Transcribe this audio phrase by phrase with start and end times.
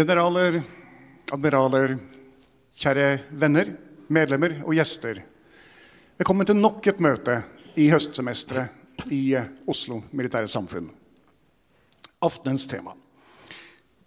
[0.00, 0.54] Generaler,
[1.28, 1.90] admiraler,
[2.80, 3.68] kjære venner,
[4.08, 5.18] medlemmer og gjester.
[6.16, 7.34] Velkommen til nok et møte
[7.76, 10.86] i høstsemesteret i eh, Oslo Militære Samfunn.
[12.24, 12.94] Aftenens tema.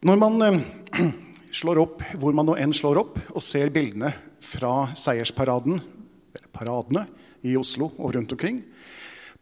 [0.02, 0.58] Når man eh,
[1.62, 4.10] slår opp hvor man nå enn slår opp, og ser bildene
[4.42, 7.06] fra seiersparaden, eller paradene,
[7.46, 8.64] i Oslo og rundt omkring,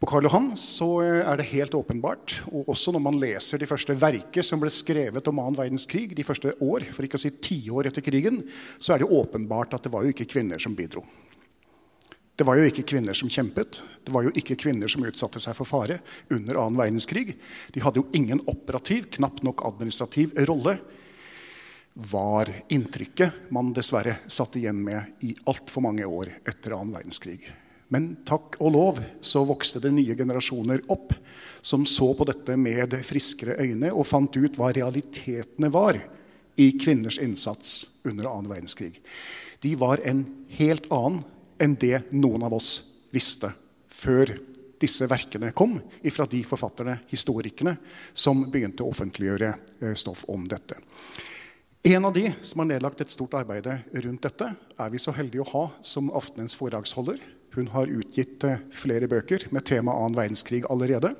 [0.02, 3.68] på Karl Johan så eh, er det helt åpenbart, og også når man leser de
[3.70, 7.30] første verker som ble skrevet om annen verdenskrig, de første år, for ikke å si
[7.38, 8.40] tiår etter krigen,
[8.82, 11.04] så er det åpenbart at det var jo ikke kvinner som bidro.
[12.34, 13.78] Det var jo ikke kvinner som kjempet.
[14.02, 16.00] Det var jo ikke kvinner som utsatte seg for fare
[16.34, 17.36] under annen verdenskrig.
[17.70, 20.80] De hadde jo ingen operativ, knapt nok administrativ rolle.
[21.94, 27.44] Var inntrykket man dessverre satt igjen med i altfor mange år etter annen verdenskrig.
[27.92, 31.12] Men takk og lov så vokste det nye generasjoner opp
[31.60, 35.98] som så på dette med friskere øyne og fant ut hva realitetene var
[36.56, 38.96] i kvinners innsats under annen verdenskrig.
[39.60, 40.24] De var en
[40.56, 41.20] helt annen
[41.62, 42.72] enn det noen av oss
[43.12, 43.52] visste
[43.92, 44.32] før
[44.82, 45.76] disse verkene kom
[46.10, 47.76] fra de forfatterne, historikerne,
[48.12, 50.80] som begynte å offentliggjøre eh, stoff om dette.
[51.86, 55.44] En av de som har nedlagt et stort arbeid rundt dette, er vi så heldige
[55.44, 57.20] å ha som aftenens foredragsholder.
[57.52, 61.12] Hun har utgitt eh, flere bøker med tema annen verdenskrig allerede.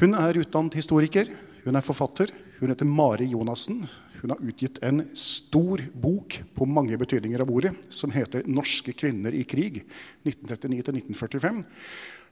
[0.00, 1.28] Hun er utdannet historiker,
[1.64, 2.32] hun er forfatter.
[2.60, 3.82] Hun heter Mari Jonassen.
[4.22, 9.34] Hun har utgitt en stor bok på mange betydninger av ordet som heter 'Norske kvinner
[9.34, 9.84] i krig
[10.24, 11.64] 1939-1945'.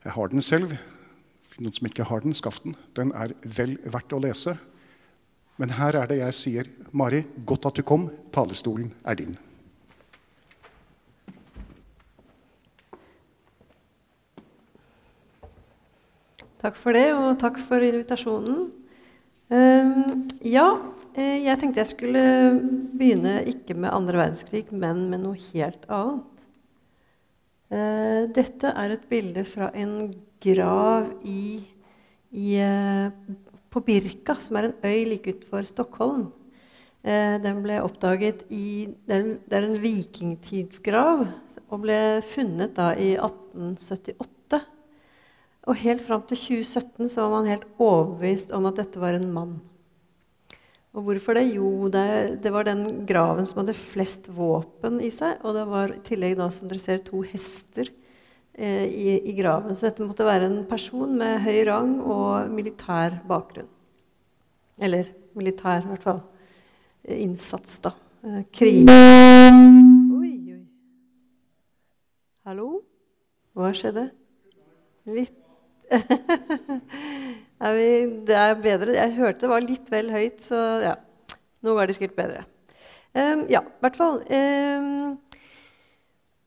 [0.05, 0.79] Jeg har den selv.
[1.59, 2.77] Noen som ikke har den, skaff den.
[2.95, 4.59] Den er vel verdt å lese.
[5.59, 8.11] Men her er det jeg sier, Mari, godt at du kom.
[8.33, 9.37] Talestolen er din.
[16.63, 18.69] Takk for det, og takk for invitasjonen.
[19.51, 20.67] Um, ja,
[21.19, 22.21] eh, jeg tenkte jeg skulle
[22.95, 26.45] begynne ikke med andre verdenskrig, men med noe helt annet.
[27.73, 30.13] Uh, dette er et bilde fra en
[30.45, 31.65] grav i,
[32.31, 33.11] i, uh,
[33.73, 36.29] på Birka, som er en øy like utenfor Stockholm.
[37.03, 39.17] Den ble oppdaget i Det
[39.51, 41.25] er en vikingtidsgrav
[41.67, 44.61] og ble funnet da i 1878.
[45.71, 49.29] Og helt fram til 2017 så var man helt overbevist om at dette var en
[49.35, 49.61] mann.
[50.93, 51.47] Og hvorfor det?
[51.55, 55.39] Jo, det, det, var den graven som hadde flest våpen i seg.
[55.41, 57.89] Og det var i tillegg, da, som dere ser, to hester
[58.53, 59.73] eh, i, i, graven.
[59.79, 63.71] Så dette måtte være en person med høy rang og militær bakgrunn.
[64.83, 65.09] Eller
[65.39, 66.21] militær, i hvert fall.
[67.07, 67.95] Eh, innsats, da.
[68.27, 68.83] Eh, krig.
[68.91, 70.65] Oi, oi.
[72.51, 72.73] Hallo?
[73.57, 74.11] Hva skjedde?
[75.09, 75.42] Litt
[78.29, 78.95] det er bedre.
[78.97, 80.97] Jeg hørte det var litt vel høyt, så ja.
[81.63, 82.45] Nå var det sikkert bedre.
[83.15, 84.23] Um, ja, i hvert fall.
[84.27, 85.19] Um,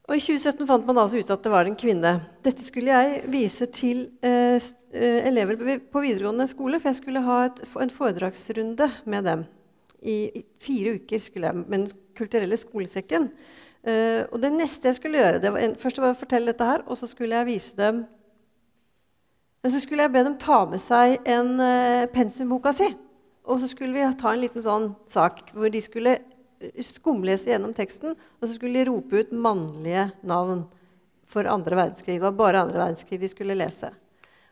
[0.05, 2.17] og I 2017 fant man altså ut at det var en kvinne.
[2.45, 4.57] Dette skulle jeg vise til uh,
[4.93, 9.45] elever på videregående skole, for jeg skulle ha et, en foredragsrunde med dem.
[10.05, 11.87] I, fire uker skulle jeg med Den
[12.17, 13.31] kulturelle skolesekken.
[13.85, 16.83] Uh, og det neste jeg skulle gjøre, det var først var å fortelle dette her,
[16.89, 18.03] og så skulle jeg vise dem
[19.65, 22.85] Men så skulle jeg be dem ta med seg en uh, pensumboka si.
[23.49, 26.19] Og så skulle vi ta en liten sånn sak hvor de skulle
[26.85, 30.67] skumlese gjennom teksten, og så skulle de rope ut mannlige navn
[31.25, 32.19] for andre verdenskrig.
[32.19, 33.89] Det var bare andre verdenskrig de skulle lese.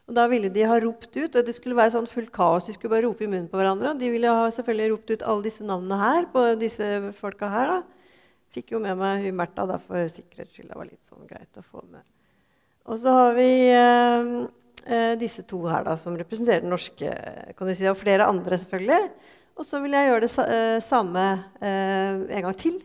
[0.09, 2.65] Og Da ville de ha ropt ut, og det skulle være sånn fullt kaos.
[2.65, 3.93] De skulle bare rope i munnen på hverandre.
[4.01, 6.89] De ville ha selvfølgelig ropt ut alle disse navnene her på disse
[7.21, 7.75] folka her.
[7.75, 8.17] da.
[8.57, 10.73] Fikk jo med meg hun Märtha for sikkerhets skyld.
[10.73, 12.01] Det var litt sånn greit å få med.
[12.89, 14.62] Og så har vi eh, eh,
[15.19, 17.11] disse to her, da, som representerer den norske
[17.55, 19.11] kan du si, Og flere andre, selvfølgelig.
[19.53, 21.23] Og så vil jeg gjøre det eh, samme
[21.61, 22.79] eh, en gang til.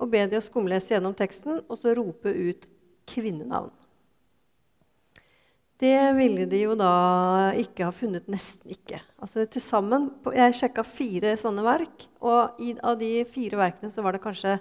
[0.00, 2.66] Og be de å skumlese gjennom teksten og så rope ut
[3.10, 3.72] kvinnenavn.
[5.80, 6.92] Det ville de jo da
[7.56, 8.28] ikke ha funnet.
[8.30, 9.00] Nesten ikke.
[9.20, 14.12] Altså til sammen, Jeg sjekka fire sånne verk, og av de fire verkene så var
[14.12, 14.58] det kanskje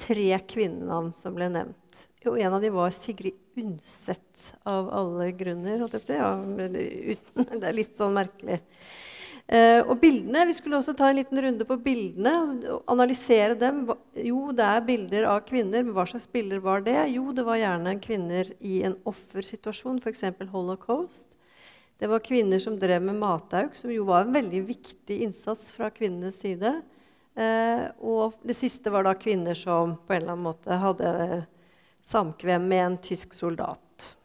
[0.00, 2.06] tre kvinnenavn som ble nevnt.
[2.26, 5.86] Og en av dem var Sigrid Undset, av alle grunner.
[6.12, 6.32] Ja,
[6.74, 8.58] det er litt sånn merkelig.
[9.46, 12.32] Eh, og bildene, Vi skulle også ta en liten runde på bildene
[12.74, 13.84] og analysere dem.
[14.18, 16.98] Jo, det er bilder av kvinner, men hva slags bilder var det?
[17.14, 20.26] Jo, det var gjerne kvinner i en offersituasjon, f.eks.
[20.50, 21.24] holocaust.
[21.96, 25.88] Det var kvinner som drev med matauk, som jo var en veldig viktig innsats fra
[25.94, 26.74] kvinnenes side.
[27.36, 31.10] Eh, og det siste var da kvinner som på en eller annen måte hadde
[32.06, 34.16] samkvem med en tysk soldat.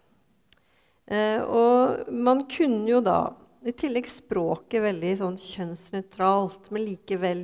[1.12, 3.34] Eh, og man kunne jo da
[3.68, 7.44] i tillegg språket veldig sånn kjønnsnøytralt, men likevel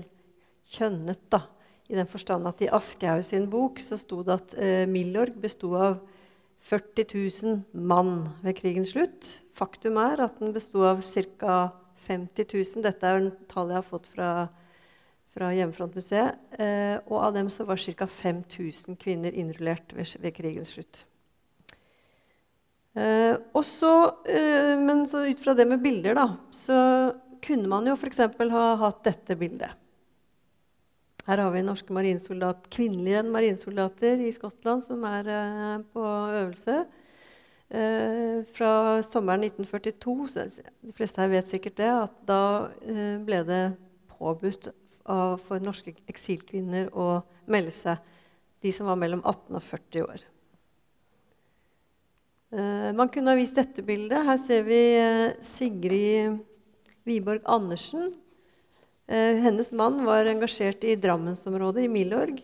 [0.71, 1.27] kjønnet.
[1.29, 1.43] da,
[1.91, 5.73] I den forstand at i Aschehoug sin bok så sto det at eh, Milorg besto
[5.75, 5.99] av
[6.67, 7.05] 40
[7.43, 9.27] 000 mann ved krigens slutt.
[9.55, 11.57] Faktum er at den besto av ca.
[12.07, 12.83] 50 000.
[12.85, 14.47] Dette er en tall jeg har fått fra,
[15.35, 16.41] fra Hjemmefrontmuseet.
[16.59, 18.07] Eh, og av dem så var ca.
[18.07, 21.03] 5000 kvinner innrullert ved, ved krigens slutt.
[22.97, 23.91] Eh, også,
[24.25, 26.77] eh, men så ut fra det med bilder, da, så
[27.43, 28.23] kunne man jo f.eks.
[28.53, 29.75] ha hatt dette bildet.
[31.27, 35.27] Her har vi norske marinsoldat, kvinnelige marinsoldater i Skottland som er
[35.91, 36.03] på
[36.39, 36.85] øvelse.
[37.69, 40.27] Eh, fra sommeren 1942
[40.81, 43.63] De fleste her vet sikkert det, at da eh, ble det
[44.13, 44.69] påbudt
[45.07, 48.01] for norske eksilkvinner å melde seg,
[48.63, 50.25] de som var mellom 18 og 40 år.
[52.47, 54.23] Uh, man kunne ha vist dette bildet.
[54.23, 56.37] Her ser vi uh, Sigrid
[57.07, 58.13] Wiborg Andersen.
[59.07, 62.39] Uh, hennes mann var engasjert i Drammensområdet, i Milorg.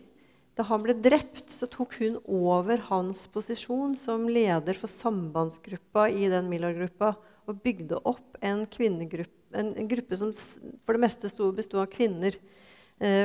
[0.54, 6.28] Da han ble drept, så tok hun over hans posisjon som leder for sambandsgruppa i
[6.30, 7.14] den Milorg-gruppa
[7.48, 12.36] og bygde opp en kvinnegruppe, en, en gruppe som for det meste bestod av kvinner.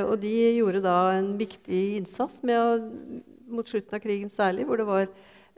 [0.01, 2.79] og de gjorde da en viktig innsats å,
[3.49, 5.05] mot slutten av krigen særlig, hvor det var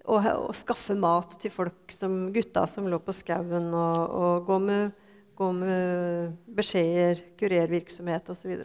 [0.06, 4.60] å, å skaffe mat til folk som gutta som lå på skauen, og, og gå,
[4.66, 8.64] med, gå, med, beskjeder, kurervirksomhet osv.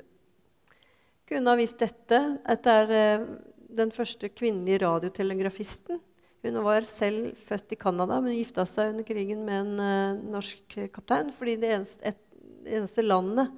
[1.27, 2.21] Kunne ha vist dette.
[2.47, 3.31] etter er uh,
[3.77, 6.01] den første kvinnelige radiotelegrafisten.
[6.45, 10.77] Hun var selv født i Canada, men gifta seg under krigen med en uh, norsk
[10.93, 11.33] kaptein.
[11.35, 12.21] fordi det eneste, et,
[12.67, 13.55] eneste landet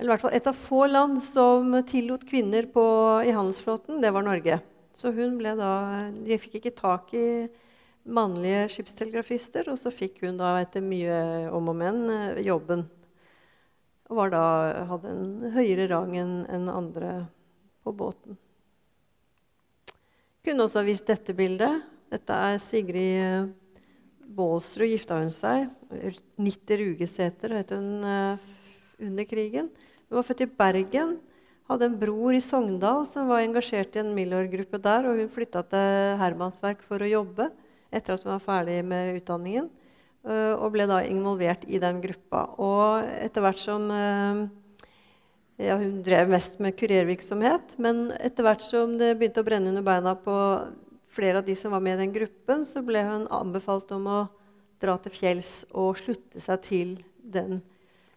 [0.00, 2.82] eller i hvert fall et av få land som tillot kvinner på,
[3.20, 4.56] i handelsflåten, det var Norge.
[4.96, 5.72] Så hun ble da
[6.24, 7.26] De fikk ikke tak i
[8.08, 12.86] mannlige skipstelegrafister, og så fikk hun da etter mye om og men eh, jobben.
[14.08, 14.44] Og da,
[14.88, 17.12] hadde en høyere rang enn en andre
[17.84, 18.40] på båten.
[20.40, 21.82] Kunne også ha vist dette bildet.
[22.08, 23.48] Dette er Sigrid eh,
[24.24, 24.88] Baalsrud.
[24.88, 25.66] Gifta hun seg.
[26.40, 28.40] Nitter Rugesæter het hun uh,
[29.02, 29.68] under krigen.
[30.08, 31.18] Hun var født i Bergen
[31.70, 35.06] hadde en bror i Sogndal som var engasjert i en Milorg-gruppe der.
[35.06, 37.50] og Hun flytta til Hermansverk for å jobbe
[37.92, 39.68] etter at hun var ferdig med utdanningen.
[40.24, 42.46] Uh, og ble da involvert i den gruppa.
[42.56, 43.86] Og etter hvert som
[45.60, 49.84] ja, Hun drev mest med kurervirksomhet, men etter hvert som det begynte å brenne under
[49.84, 50.34] beina på
[51.10, 54.20] flere av de som var med i den gruppen, så ble hun anbefalt om å
[54.80, 57.58] dra til fjells og slutte seg til den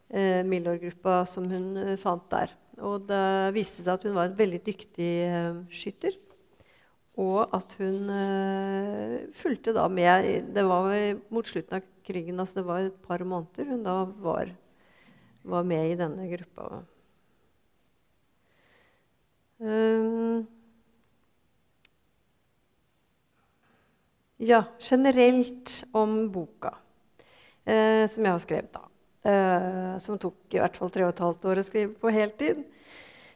[0.07, 2.53] eh, Milorg-gruppa som hun fant der.
[2.79, 6.15] Og det viste seg at hun var en veldig dyktig eh, skytter.
[7.19, 10.95] Og at hun eh, fulgte da med Det var
[11.29, 14.49] mot slutten av krigen, altså det var et par måneder hun da var,
[15.43, 16.81] var med i denne gruppa.
[19.63, 20.43] Um,
[24.43, 26.73] ja, generelt om boka,
[27.63, 28.83] uh, som jeg har skrevet, da.
[29.23, 32.65] Uh, som tok i hvert fall tre og et halvt år å skrive på heltid.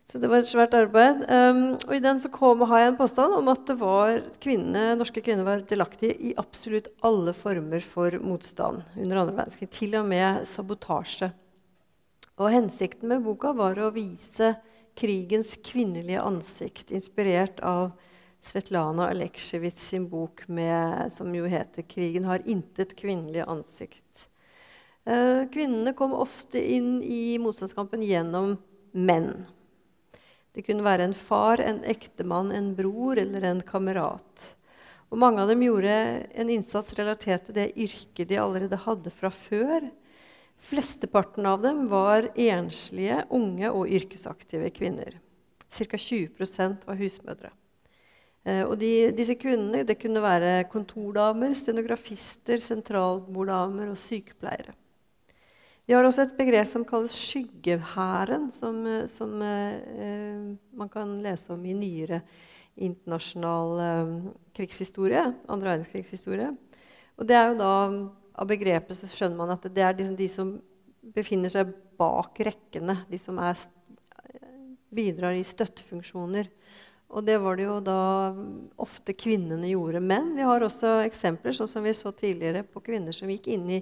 [0.08, 1.24] Så det var et svært arbeid.
[1.32, 5.24] Um, og i den så kom, har jeg en påstand om at var, kvinne, norske
[5.24, 9.72] kvinner var delaktige i absolutt alle former for motstand under andre verdenskrig.
[9.76, 11.32] Til og med sabotasje.
[12.38, 14.54] Og hensikten med boka var å vise
[14.98, 17.92] krigens kvinnelige ansikt, inspirert av
[18.42, 24.28] Svetlana Aleksjevitsj sin bok med, som jo heter 'Krigen har intet kvinnelig ansikt'.
[25.08, 28.58] Uh, kvinnene kom ofte inn i motstandskampen gjennom
[28.92, 29.46] menn.
[30.52, 34.56] Det kunne være en far, en ektemann, en bror eller en kamerat.
[35.14, 35.94] Og mange av dem gjorde
[36.36, 39.86] en innsats relatert til det yrket de allerede hadde fra før.
[40.58, 45.20] Flesteparten av dem var enslige, unge og yrkesaktive kvinner.
[45.70, 45.98] Ca.
[46.00, 47.52] 20% var husmødre.
[48.48, 54.76] Eh, og de, disse kvinnene det kunne være kontordamer, stenografister, sentralborddamer og sykepleiere.
[55.88, 61.64] Vi har også et begrep som kalles skyggehæren, som, som eh, man kan lese om
[61.64, 62.22] i nyere
[62.76, 64.16] internasjonal eh,
[64.58, 65.24] krigshistorie.
[65.48, 66.50] andre verdenskrigshistorie.
[67.18, 67.72] Og det er jo da,
[68.38, 70.54] Av begrepet så skjønner man at det er liksom de som
[71.16, 73.00] befinner seg bak rekkene.
[73.10, 73.58] De som er,
[74.94, 76.52] bidrar i støttefunksjoner.
[77.08, 78.02] Og det var det jo da
[78.84, 80.04] ofte kvinnene gjorde.
[80.04, 83.72] Men vi har også eksempler, sånn som vi så tidligere, på kvinner som gikk inn
[83.80, 83.82] i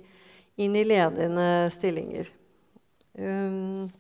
[0.56, 2.30] inn i ledende stillinger.
[3.14, 3.92] Um,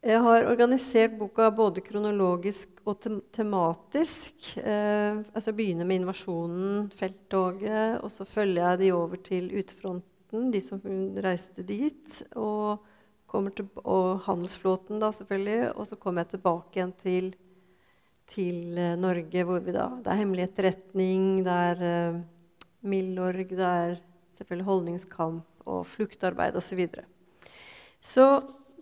[0.00, 4.46] jeg har organisert boka både kronologisk og te tematisk.
[4.56, 10.62] Eh, altså begynner med invasjonen, felttoget, og så følger jeg de over til utefronten, de
[10.64, 10.80] som
[11.20, 12.22] reiste dit.
[12.32, 12.80] Og,
[13.52, 15.74] til, og handelsflåten, da, selvfølgelig.
[15.76, 17.28] Og så kommer jeg tilbake igjen til,
[18.32, 22.22] til eh, Norge, hvor vi da, det er hemmelig etterretning, det er eh,
[22.88, 24.00] Milorg, det er
[24.40, 26.72] selvfølgelig holdningskamp og fluktarbeid osv.
[26.72, 27.04] Så, videre.
[28.00, 28.30] så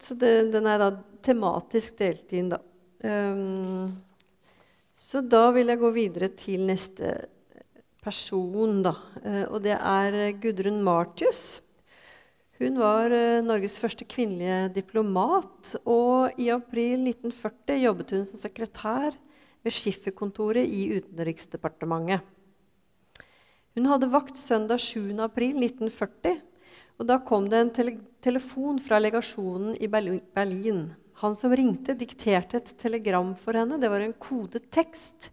[0.03, 0.91] så det, den er da
[1.25, 2.61] tematisk delt inn, da.
[3.05, 3.95] Um,
[4.99, 7.13] så da vil jeg gå videre til neste
[8.05, 8.95] person, da.
[9.23, 11.61] Uh, og det er Gudrun Martius.
[12.59, 19.15] Hun var uh, Norges første kvinnelige diplomat, og i april 1940 jobbet hun som sekretær
[19.63, 22.27] ved Skifferkontoret i Utenriksdepartementet.
[23.79, 25.15] Hun hadde vakt søndag 7.
[25.23, 26.41] april 1940.
[26.99, 27.93] Og da kom det en tele
[28.25, 30.89] telefon fra legasjonen i Berlin.
[31.23, 33.81] Han som ringte, dikterte et telegram for henne.
[33.81, 35.31] Det var en kodet tekst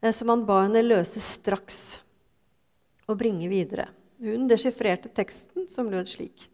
[0.00, 2.00] eh, som han ba henne løse straks
[3.08, 3.88] og bringe videre.
[4.20, 6.48] Hun desifrerte teksten, som lød slik.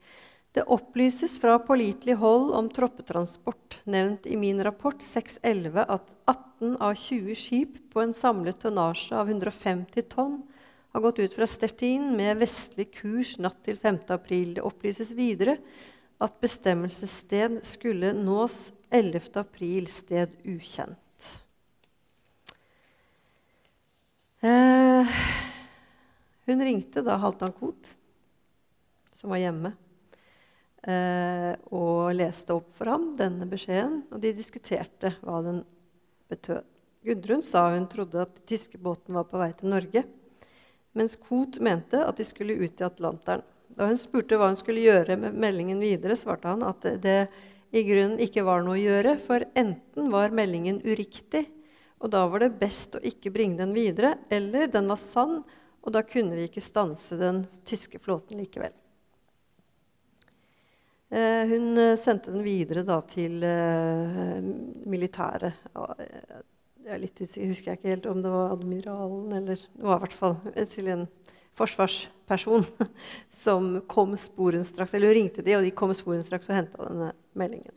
[0.54, 6.94] Det opplyses fra pålitelig hold om troppetransport, nevnt i min rapport 611, at 18 av
[6.94, 10.44] 20 skip på en samlet tonnasje av 150 tonn
[10.94, 13.98] har gått ut fra Stettin med vestlig kurs natt til 5.
[14.14, 14.52] april.
[14.54, 15.56] Det opplyses videre
[16.22, 19.32] at bestemmelsessted skulle nås 11.
[19.42, 21.00] april, sted ukjent.
[24.44, 25.18] Eh,
[26.46, 27.90] hun ringte da Halvdan Koht,
[29.18, 29.74] som var hjemme,
[30.86, 34.04] eh, og leste opp for ham denne beskjeden.
[34.14, 35.64] Og de diskuterte hva den
[36.30, 36.62] betød.
[37.02, 40.06] Gudrun sa hun trodde at den tyske båten var på vei til Norge
[40.94, 43.44] mens Koht mente at de skulle ut i Atlanteren.
[43.74, 47.24] Da hun spurte hva hun skulle gjøre med meldingen videre, svarte han at det
[47.74, 51.48] i grunnen ikke var noe å gjøre, for enten var meldingen uriktig,
[51.98, 55.40] og da var det best å ikke bringe den videre, eller den var sann,
[55.82, 58.72] og da kunne vi ikke stanse den tyske flåten likevel.
[61.14, 64.38] Eh, hun eh, sendte den videre da, til eh,
[64.90, 65.66] militæret
[66.84, 70.18] jeg, litt usikker, husker ikke helt om det var admiralen eller Det var i hvert
[70.18, 70.36] fall
[70.72, 71.06] til en
[71.54, 72.66] forsvarsperson
[73.44, 77.74] som kom sporenstraks, eller ringte de, og de kom sporenstraks og henta denne meldingen.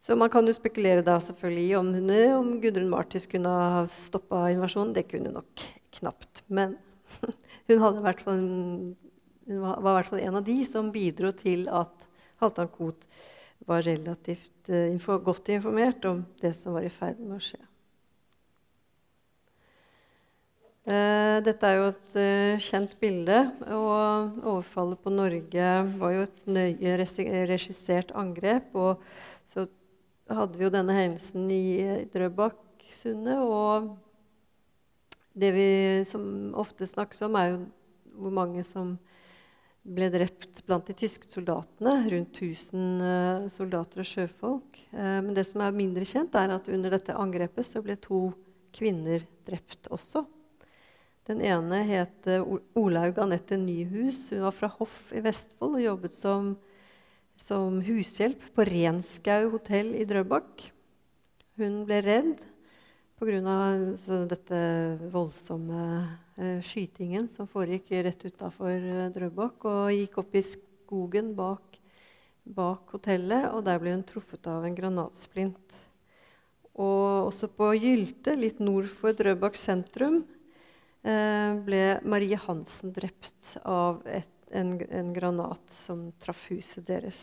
[0.00, 4.46] Så man kan jo spekulere da selvfølgelig om, hun, om Gudrun Martis kunne ha stoppa
[4.50, 4.94] invasjonen.
[4.96, 5.64] Det kunne hun nok
[5.98, 6.40] knapt.
[6.48, 6.78] Men
[7.68, 8.40] hun, hvert fall,
[9.46, 12.08] hun var i hvert fall en av de som bidro til at
[12.40, 13.04] Halvdan Koht
[13.68, 17.60] var relativt uh, info, godt informert om det som var i ferd med å skje.
[20.79, 20.79] Uh,
[21.44, 23.38] dette er jo et uh, kjent bilde.
[23.70, 26.94] Og overfallet på Norge var jo et nøye
[27.50, 28.72] regissert angrep.
[28.74, 29.02] Og
[29.52, 29.66] så
[30.30, 33.38] hadde vi jo denne hendelsen i Drøbaksundet.
[33.44, 33.92] Og
[35.38, 35.68] det vi
[36.08, 36.24] som
[36.58, 37.62] ofte snakkes om, er jo
[38.20, 38.96] hvor mange som
[39.86, 41.94] ble drept blant de tyske soldatene.
[42.10, 44.82] Rundt 1000 uh, eh, soldater og sjøfolk.
[44.90, 48.28] men det som er mindre kjent, er at under dette angrepet så ble to
[48.74, 50.26] kvinner drept også.
[51.30, 52.26] Den ene het
[52.74, 54.24] Olaug Anette Nyhus.
[54.34, 56.56] Hun var fra Hoff i Vestfold og jobbet som
[57.40, 60.66] som hushjelp på Renskau hotell i Drøbak.
[61.60, 62.40] Hun ble redd
[63.20, 63.56] pga.
[64.28, 64.60] dette
[65.12, 65.84] voldsomme
[66.36, 71.78] eh, skytingen som foregikk rett utafor eh, Drøbak, og gikk opp i skogen bak,
[72.44, 75.80] bak, hotellet, og der ble hun truffet av en granatsplint.
[76.80, 80.39] Og også på Gylte, litt nord for Drøbak sentrum, eh,
[81.00, 87.22] ble Marie Hansen drept av et, en, en granat som traff huset deres.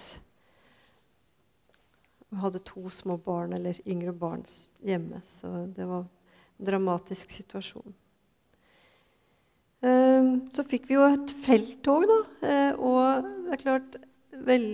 [2.31, 4.43] Hun hadde to små barn eller yngre barn
[4.83, 7.93] hjemme, så det var en dramatisk situasjon.
[9.85, 12.19] Um, så fikk vi jo et felttog, da.
[12.41, 13.97] Uh, og det er klart
[14.47, 14.65] vel,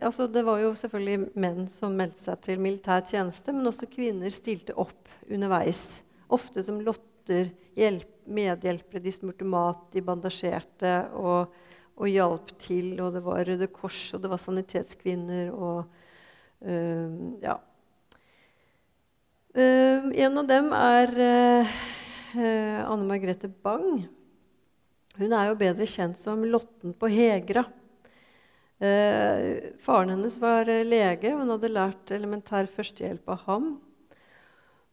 [0.00, 4.32] altså Det var jo selvfølgelig menn som meldte seg til militær tjeneste, men også kvinner
[4.34, 6.02] stilte opp underveis.
[6.32, 9.02] Ofte som lotter, hjelp, medhjelpere.
[9.04, 11.54] De smurte mat, de bandasjerte og,
[11.96, 12.94] og hjalp til.
[13.00, 15.54] Og det var Røde Kors, og det var sanitetskvinner.
[15.54, 15.86] og
[16.60, 17.60] Uh, ja.
[19.56, 21.80] Uh, en av dem er uh,
[22.36, 24.06] Anne Margrethe Bang.
[25.16, 27.64] Hun er jo bedre kjent som Lotten på Hegra.
[29.80, 33.70] faren hennes var lege, og hun hadde lært elementær førstehjelp av ham.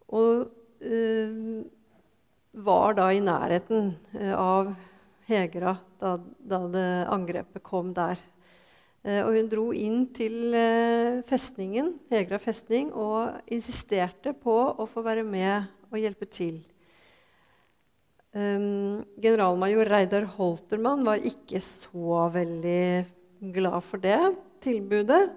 [0.08, 0.46] Og
[2.54, 3.96] var da i nærheten
[4.38, 4.74] av
[5.28, 8.20] Hegra da, da det angrepet kom der.
[9.04, 15.04] Eh, og hun dro inn til eh, festningen, Hegra festning og insisterte på å få
[15.06, 16.62] være med og hjelpe til.
[18.34, 23.04] Um, generalmajor Reidar Holtermann var ikke så veldig
[23.54, 24.18] glad for det
[24.64, 25.28] tilbudet.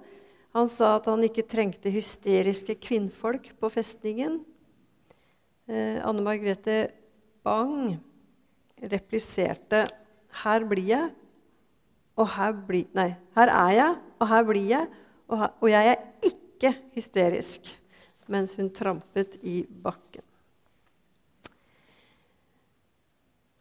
[0.57, 4.39] Han sa at han ikke trengte hysteriske kvinnfolk på festningen.
[5.69, 6.77] Anne Margrethe
[7.47, 7.95] Bang
[8.83, 9.87] repliserte
[10.43, 11.15] her blir jeg
[12.17, 14.87] og her, bli, nei, her er jeg, og her blir jeg,
[15.29, 17.69] og, her, og jeg er ikke hysterisk.
[18.33, 20.25] Mens hun trampet i bakken.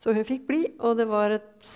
[0.01, 1.67] Så hun fikk bli, og det var et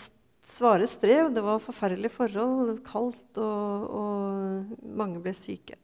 [0.48, 1.30] svare strev.
[1.36, 5.78] Det var forferdelige forhold, kaldt, og, og mange ble syke.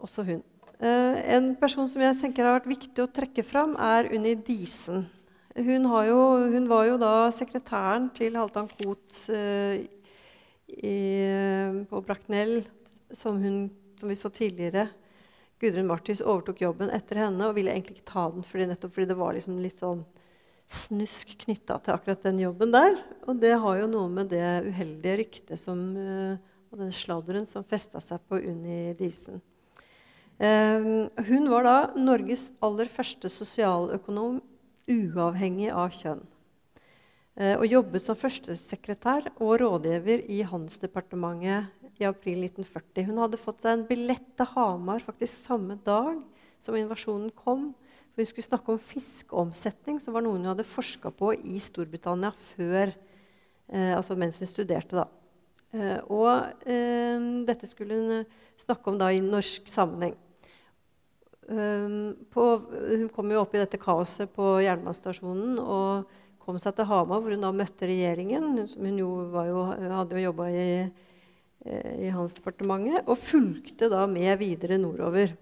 [0.00, 0.44] Også hun.
[0.76, 5.06] Eh, en person som jeg tenker har vært viktig å trekke fram, er Unni Disen.
[5.56, 6.18] Hun, jo,
[6.52, 9.78] hun, var jo da sekretæren til Halvdan Koht uh,
[11.88, 12.58] på Bracknell,
[13.08, 13.40] som,
[13.96, 14.90] som, vi så tidligere.
[15.56, 19.08] Gudrun Martys overtok jobben etter henne og ville egentlig ikke ta den fordi, nettopp fordi
[19.08, 20.04] det var liksom litt sånn
[20.68, 23.00] snusk knytta til akkurat den jobben der.
[23.24, 26.36] Og det har jo noe med det uheldige ryktet som, uh,
[26.68, 29.40] og den sladderen som festa seg på Unni Disen.
[30.36, 34.42] Um, hun var da Norges aller første sosialøkonom
[34.90, 36.20] uavhengig av kjønn.
[37.36, 43.08] Eh, og jobbet som førstesekretær og rådgiver i Handelsdepartementet i april 1940.
[43.10, 46.22] Hun hadde fått seg en billett til Hamar faktisk samme dag
[46.64, 47.70] som invasjonen kom.
[48.12, 52.32] For hun skulle snakke om fiskeomsetning, som var noe hun hadde forska på i Storbritannia
[52.32, 52.94] før,
[53.68, 54.96] eh, altså mens hun studerte.
[54.96, 55.08] da.
[55.76, 58.24] Eh, og eh, dette skulle hun
[58.64, 60.16] snakke om da i norsk sammenheng.
[61.46, 66.88] Um, på, hun kom jo opp i dette kaoset på jernbanestasjonen og kom seg til
[66.90, 68.54] Hamar, hvor hun da møtte regjeringen.
[68.74, 69.10] Hun jo
[69.46, 70.66] jo, hadde jo jobba i,
[71.66, 75.34] eh, i Handelsdepartementet og fulgte da med videre nordover.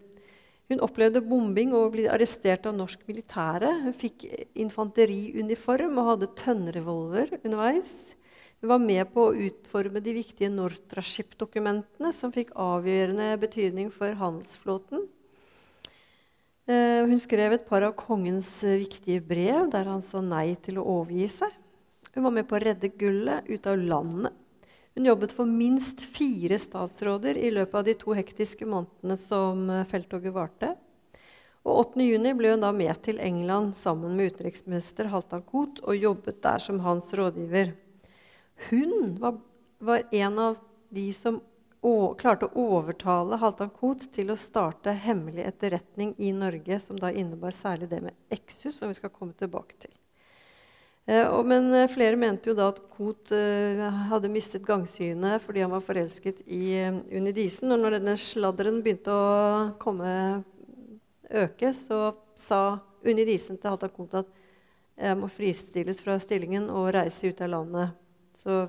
[0.72, 3.68] Hun opplevde bombing og ble arrestert av norsk militære.
[3.84, 4.24] Hun fikk
[4.56, 8.14] infanteriuniform og hadde tønnrevolver underveis.
[8.62, 15.04] Hun var med på å utforme de viktige Nortraship-dokumentene, som fikk avgjørende betydning for handelsflåten.
[16.64, 20.78] Uh, hun skrev et par av kongens uh, viktige brev der han sa nei til
[20.80, 21.52] å overgi seg.
[22.14, 24.32] Hun var med på å redde gullet ut av landet.
[24.96, 29.82] Hun jobbet for minst fire statsråder i løpet av de to hektiske månedene som uh,
[29.90, 30.72] felttoget varte.
[31.68, 36.40] Og 8.6 ble hun da med til England sammen med utenriksminister Halvdan Koht og jobbet
[36.44, 37.74] der som hans rådgiver.
[38.70, 39.36] Hun var,
[39.84, 40.56] var en av
[40.88, 41.42] de som
[42.16, 47.52] klarte å overtale Halvdan Koht til å starte hemmelig etterretning i Norge, som da innebar
[47.52, 49.92] særlig det med Exus, som vi skal komme tilbake til.
[51.04, 55.60] Eh, og, men eh, flere mente jo da at Koht eh, hadde mistet gangsynet fordi
[55.60, 57.74] han var forelsket i eh, Unni Disen.
[57.74, 59.28] Og når denne sladderen begynte å
[59.82, 60.08] komme,
[61.28, 62.62] øke, så sa
[63.04, 64.32] Unni Disen til Halvdan Koht at
[64.94, 67.96] jeg må fristilles fra stillingen og reise ut av landet.
[68.40, 68.62] Så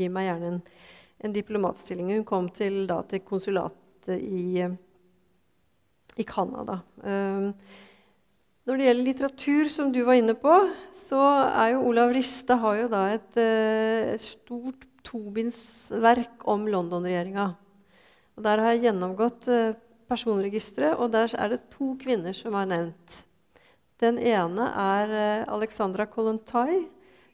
[0.00, 0.62] gi meg gjerne en
[1.20, 2.12] en diplomatstilling.
[2.14, 4.64] Hun kom til, da, til konsulatet i,
[6.16, 6.80] i Canada.
[7.04, 7.52] Um,
[8.68, 10.54] når det gjelder litteratur, som du var inne på,
[10.96, 17.50] så er jo Olav Riste har jo da et, uh, stort tobindsverk om London-regjeringa.
[18.40, 19.74] Der har jeg gjennomgått uh,
[20.10, 23.20] personregisteret, og der er det to kvinner som er nevnt.
[24.00, 26.84] Den ene er uh, Alexandra Kollontai,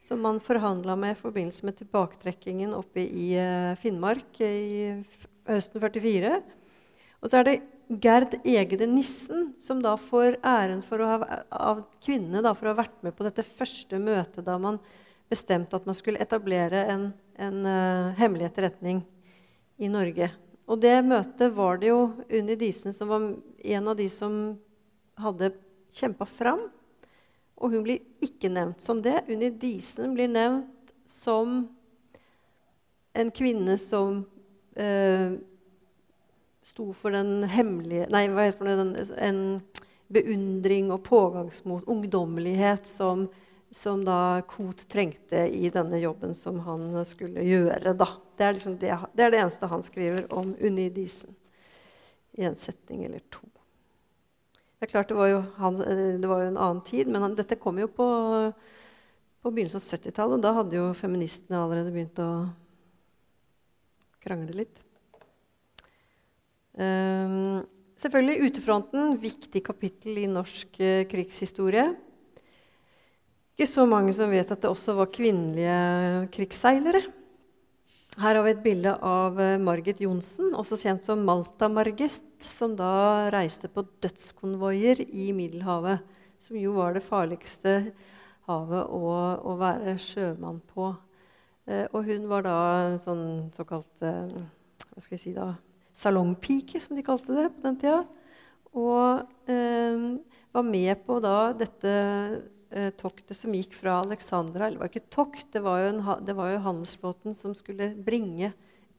[0.06, 4.92] som man forhandla med i forbindelse med tilbaketrekkingen oppe i uh, Finnmark i
[5.48, 6.36] høsten 44.
[7.22, 7.56] Og så er det
[8.02, 11.18] Gerd Egede Nissen, som da får æren ha,
[11.50, 14.80] av kvinnene da, for å ha vært med på dette første møtet da man
[15.30, 19.02] bestemte at man skulle etablere en, en uh, hemmelig etterretning
[19.78, 20.30] i Norge.
[20.66, 23.26] Og det møtet var det jo Unni Disen som var
[23.76, 24.56] en av de som
[25.18, 25.52] hadde
[25.96, 26.66] kjempa fram.
[27.56, 29.22] Og hun blir ikke nevnt som det.
[29.32, 30.92] Unni Disen blir nevnt
[31.22, 31.62] som
[33.16, 34.24] en kvinne som
[34.76, 35.38] eh,
[36.66, 39.06] sto for den hemmelige Nei, hva heter det?
[39.24, 39.40] En
[40.12, 43.26] beundring og pågangsmot, ungdommelighet, som,
[43.74, 47.96] som da Koht trengte i denne jobben som han skulle gjøre.
[47.96, 48.10] Da.
[48.36, 51.34] Det, er liksom det, det, er det eneste han skriver om Unni Disen.
[52.36, 53.48] I en setning eller to.
[54.76, 55.78] Det er klart det var jo, han,
[56.20, 58.06] det var jo en annen tid, men han, dette kom jo på,
[59.40, 60.42] på begynnelsen av 70-tallet.
[60.44, 62.30] Da hadde jo feministene allerede begynt å
[64.20, 64.82] krangle litt.
[66.76, 67.64] Um,
[67.96, 71.88] selvfølgelig Utefronten, viktig kapittel i norsk uh, krigshistorie.
[73.56, 77.00] Ikke så mange som vet at det også var kvinnelige krigsseilere.
[78.16, 83.28] Her har vi et bilde av uh, Margit Johnsen, også kjent som Malta-Margit, som da
[83.34, 86.00] reiste på dødskonvoier i Middelhavet,
[86.40, 87.74] som jo var det farligste
[88.48, 90.94] havet å, å være sjømann på.
[91.68, 93.24] Eh, og hun var da en sånn
[93.56, 95.50] såkalt Hva skal vi si da
[95.96, 98.00] salongpike, som de kalte det på den tida.
[98.76, 100.06] Og eh,
[100.56, 101.92] var med på da dette
[102.70, 104.66] eh, toktet som gikk fra Alexandra.
[104.66, 108.52] Eller det var ikke tokt, det var en, det var jo handelsflåten som skulle bringe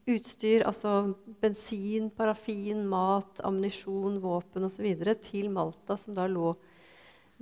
[0.07, 4.85] utstyr, altså bensin, parafin, mat, ammunisjon, våpen osv.
[5.25, 6.53] til Malta, som da lå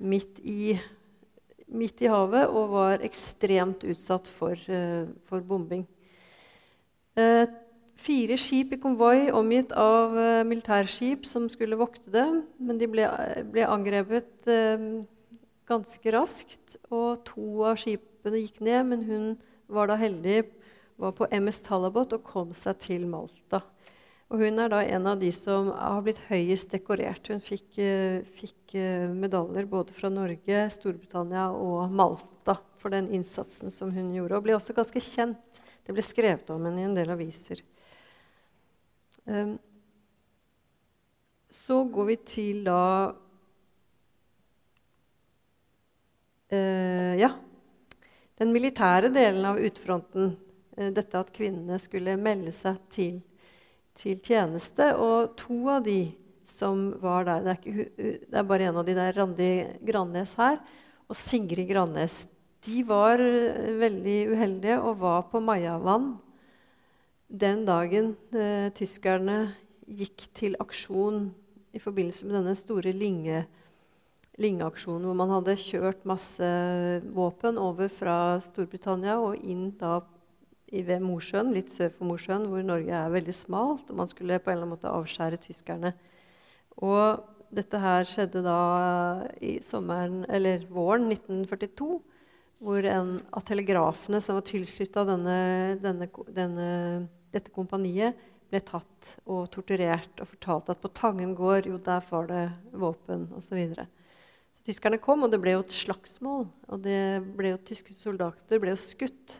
[0.01, 0.73] midt i,
[1.71, 5.85] midt i, havet og var ekstremt utsatt for, eh, for bombing.
[7.15, 7.45] Eh,
[7.95, 12.25] fire skip i konvoi omgitt av uh, militærskip som skulle vokte det.
[12.59, 13.07] Men de ble,
[13.51, 15.03] ble angrepet uh,
[15.69, 18.81] ganske raskt, og to av skipene gikk ned.
[18.91, 19.29] Men hun
[19.71, 20.43] var da heldig,
[21.01, 23.63] var på MS Talabot og kom seg til Malta.
[24.33, 27.27] Og hun er da en av de som har blitt høyest dekorert.
[27.29, 28.77] Hun fikk, uh, fikk
[29.13, 34.39] medaljer både fra Norge, Storbritannia og Malta for den innsatsen som hun gjorde.
[34.39, 35.61] Og ble også ganske kjent.
[35.85, 37.61] Det ble skrevet om henne i en del aviser.
[39.25, 39.55] Um,
[41.49, 43.13] så går vi til da
[46.53, 47.35] uh, Ja.
[48.35, 50.35] Den militære delen av utfronten.
[50.75, 53.21] Uh, dette at kvinnene skulle melde seg til,
[53.95, 54.91] til, tjeneste.
[54.99, 56.11] Og to av de
[56.55, 57.89] som var der Det er, ikke,
[58.31, 59.51] det er bare en av de der, Randi
[59.83, 60.61] Grannes her,
[61.09, 62.25] og Sigrid Grannes.
[62.65, 66.15] De var uh, veldig uheldige og var på Majavann
[67.27, 69.55] den dagen eh, tyskerne
[69.85, 71.31] gikk til aksjon
[71.75, 73.45] i forbindelse med denne store Linge,
[74.41, 76.47] Linge-aksjonen, hvor man hadde kjørt masse
[77.15, 80.01] våpen over fra Storbritannia og inn da
[80.75, 84.51] ved Mosjøen, litt sør for Mosjøen, hvor Norge er veldig smalt, og man skulle på
[84.51, 85.93] en eller annen måte avskjære tyskerne.
[86.83, 87.23] Og
[87.55, 88.59] dette her skjedde da
[89.39, 92.01] i sommeren, eller våren 1942
[92.65, 95.03] hvor en av telegrafene som var tilslutta
[95.75, 102.27] dette kompaniet, ble tatt og torturert og fortalt at på Tangen gård jo, der var
[102.29, 102.45] det
[102.77, 103.55] våpen osv.
[103.57, 103.87] Videre.
[103.89, 103.94] så
[104.65, 106.47] tyskerne kom, og det ble jo et slagsmål.
[106.69, 107.01] Og det
[107.37, 109.39] ble jo, tyske soldater ble jo skutt.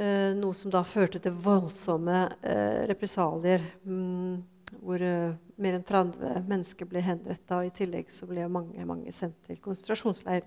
[0.00, 3.64] Eh, noe som da førte til voldsomme eh, represalier.
[3.84, 4.40] Mm,
[4.78, 7.60] hvor eh, mer enn 30 mennesker ble henretta.
[7.66, 10.46] I tillegg så ble mange, mange sendt til konsentrasjonsleir.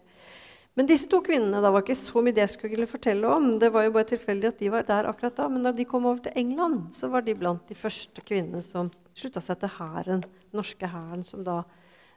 [0.73, 3.51] Men disse to kvinnene da var ikke så mye det jeg skulle fortelle om.
[3.61, 5.45] Det var jo bare tilfeldig at de var der akkurat da.
[5.51, 8.89] Men da de kom over til England, så var de blant de første kvinnene som
[9.13, 11.61] slutta seg til hæren, den norske hæren, som da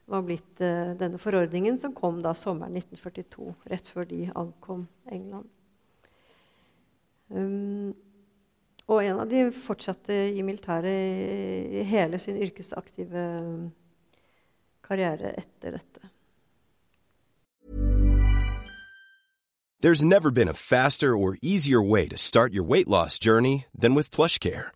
[0.06, 5.50] var blitt uh, denne forordningen som kom da sommeren 1942, rett før de ankom England.
[7.28, 7.94] Um,
[8.86, 13.24] og en av de fortsatte i militæret i hele sin yrkesaktive
[14.86, 16.12] karriere etter dette.
[19.80, 23.94] There's never been a faster or easier way to start your weight loss journey than
[23.94, 24.75] with PlushCare.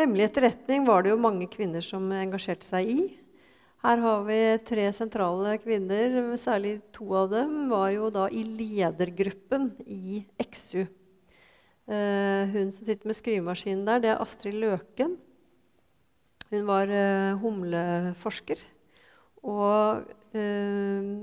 [0.00, 3.00] Hemmelig etterretning var det jo mange kvinner som engasjerte seg i.
[3.84, 6.14] Her har vi tre sentrale kvinner.
[6.40, 10.86] Særlig to av dem var jo da i ledergruppen i XU.
[11.84, 15.18] Uh, hun som sitter med skrivemaskinen der, det er Astrid Løken.
[16.48, 18.64] Hun var uh, humleforsker
[19.44, 21.14] og uh,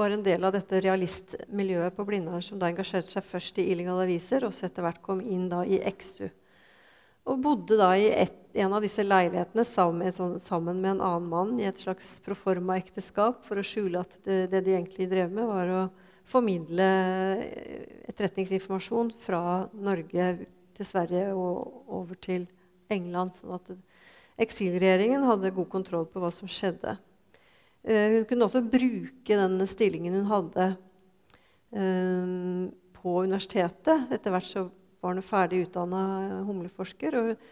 [0.00, 4.08] var en del av dette realistmiljøet på Blindern som da engasjerte seg først i illegale
[4.08, 6.30] aviser, og så etter hvert kom inn da i XU.
[7.28, 11.56] Og bodde da i et, en av disse leilighetene sammen sammen med, en annen mann
[11.60, 15.72] i et slags proforma-ekteskap for å skjule at det, det, de egentlig drev med, var
[15.72, 15.82] å
[16.28, 16.86] formidle
[18.08, 19.42] etterretningsinformasjon fra
[19.76, 20.30] Norge
[20.78, 22.48] til Sverige og over til
[22.92, 23.36] England.
[23.36, 23.70] Sånn at
[24.40, 26.96] eksilregjeringen hadde god kontroll på hva som skjedde.
[27.84, 30.68] Uh, hun kunne også bruke den stillingen hun hadde
[31.76, 34.08] uh, på universitetet.
[34.14, 34.68] Etter hvert så
[35.02, 36.02] var hun ferdig utdanna
[36.48, 37.18] humleforsker.
[37.20, 37.46] Og,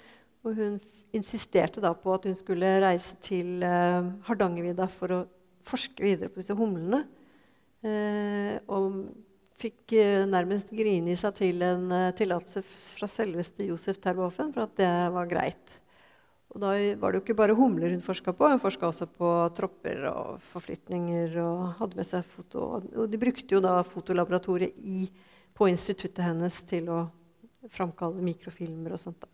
[0.44, 0.80] og, hun
[1.16, 5.22] insisterte da på at hun skulle reise til eh, Hardangervidda for å
[5.66, 7.04] forske videre på disse humlene.
[7.86, 9.06] Eh, og
[9.56, 14.66] fikk eh, nærmest grine i seg til en eh, tillatelse fra selveste Josef Terboven for
[14.66, 15.76] at det var greit.
[16.54, 19.30] Og da var det jo ikke bare humler hun forska på, hun forska også på
[19.56, 21.34] tropper og forflytninger.
[21.42, 22.68] Og hadde med seg foto.
[22.96, 25.04] Og de brukte jo da fotolaboratoriet i,
[25.56, 27.02] på instituttet hennes til å
[27.72, 29.26] framkalle mikrofilmer og sånt.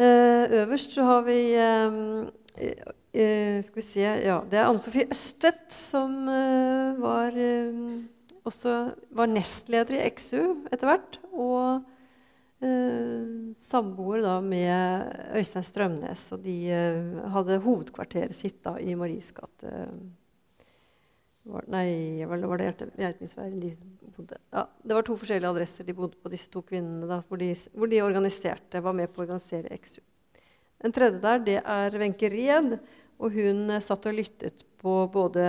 [0.00, 5.10] Uh, øverst så har vi um, uh, Skal vi se Ja, det er Anne Sofie
[5.12, 7.36] Østvedt som uh, var
[8.48, 8.74] også
[9.12, 11.18] var nestleder i XU etter hvert.
[11.32, 11.82] Og
[13.56, 16.26] samboer da med Øystein Strømnes.
[16.32, 16.56] Og de
[17.32, 19.70] hadde hovedkvarteret sitt da i Maries gate
[21.50, 23.72] var, nei, var det Geitmyrsveien de
[24.16, 27.08] bodde ja, Det var to forskjellige adresser de bodde på, disse to kvinnene.
[27.10, 30.00] Da, hvor, de, hvor, de, organiserte, var med på å organisere XU.
[30.80, 32.76] Den tredje der det er Wenche Ried.
[33.20, 35.42] Og hun satt og lyttet på både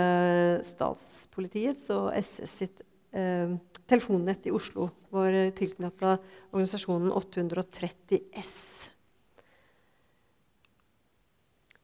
[0.68, 2.82] statspolitiets og SS sitt
[3.16, 3.54] eh,
[3.88, 4.90] telefonnett i Oslo.
[5.14, 6.18] Var tilknytta
[6.52, 8.81] organisasjonen 830 S.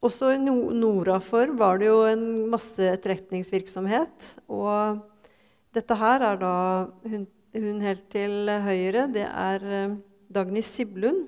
[0.06, 4.28] Også i Norafor var det jo en masse etterretningsvirksomhet.
[4.54, 5.00] Og
[5.74, 6.54] dette her er da
[7.10, 9.08] hun, hun helt til høyre.
[9.10, 9.98] Det er uh,
[10.30, 11.26] Dagny Siblund,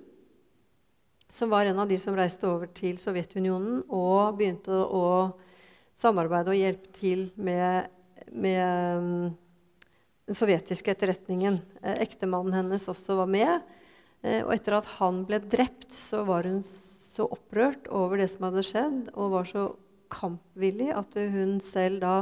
[1.34, 6.54] som var en av de som reiste over til Sovjetunionen og begynte å, å samarbeide
[6.54, 7.90] og hjelpe til med,
[8.32, 9.10] med um,
[10.30, 11.58] den sovjetiske etterretningen.
[11.82, 13.66] Eh, ektemannen hennes også var med.
[14.22, 16.62] Eh, og etter at han ble drept, så var hun
[17.20, 19.70] så opprørt over det som hadde skjedd, og var så
[20.10, 22.20] kampvillig at hun selv da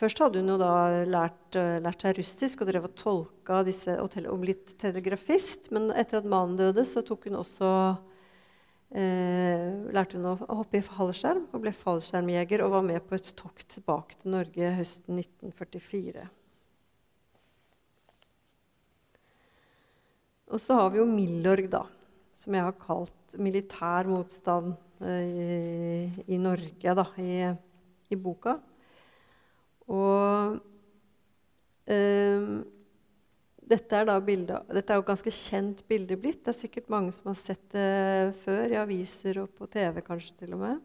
[0.00, 3.98] Først hadde hun jo da lært, uh, lært seg russisk og drev og tolka disse,
[4.00, 5.68] og, tele, og blitt telegrafist.
[5.76, 7.68] Men etter at mannen døde, så tok hun også
[8.96, 13.28] eh, lærte hun å hoppe i fallskjerm og ble fallskjermjeger og var med på et
[13.36, 16.26] tokt tilbake til Norge høsten 1944.
[20.50, 21.84] Og så har vi jo Milorg, da,
[22.40, 24.74] som jeg har kalt militær motstand
[25.04, 27.38] eh, i, i, Norge da, i,
[28.10, 28.56] i boka.
[29.90, 30.58] Og
[31.90, 32.52] eh,
[33.70, 36.40] dette er, bildet, dette er jo ganske kjent bilde blitt.
[36.42, 40.00] Det er sikkert mange som har sett det før i aviser og på TV.
[40.06, 40.80] kanskje til og med.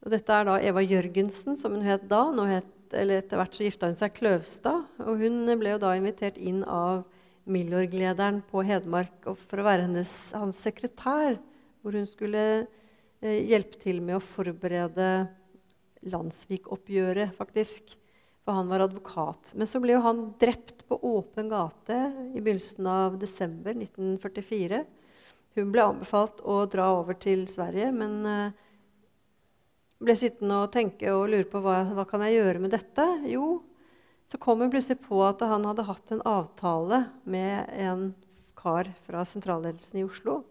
[0.00, 2.22] Og dette er da Eva Jørgensen, som hun het da.
[2.48, 4.86] Het, eller etter hvert så gifta hun seg Kløvstad.
[5.02, 7.02] Og hun ble jo da invitert inn av
[7.50, 11.38] Milorg-lederen på Hedmark for å være hennes, hans sekretær.
[11.80, 15.10] Hvor hun skulle eh, hjelpe til med å forberede
[16.10, 17.96] Landsvik-oppgjøret, faktisk.
[18.44, 19.52] For han var advokat.
[19.54, 21.98] Men så ble jo han drept på åpen gate
[22.32, 24.80] i begynnelsen av desember 1944.
[25.58, 28.58] Hun ble anbefalt å dra over til Sverige, men eh,
[30.00, 33.06] ble sittende og tenke og lure på hva, hva kan jeg gjøre med dette.
[33.28, 33.58] Jo,
[34.30, 38.10] Så kom hun plutselig på at han hadde hatt en avtale med en
[38.58, 40.44] kar fra sentralledelsen i Oslo.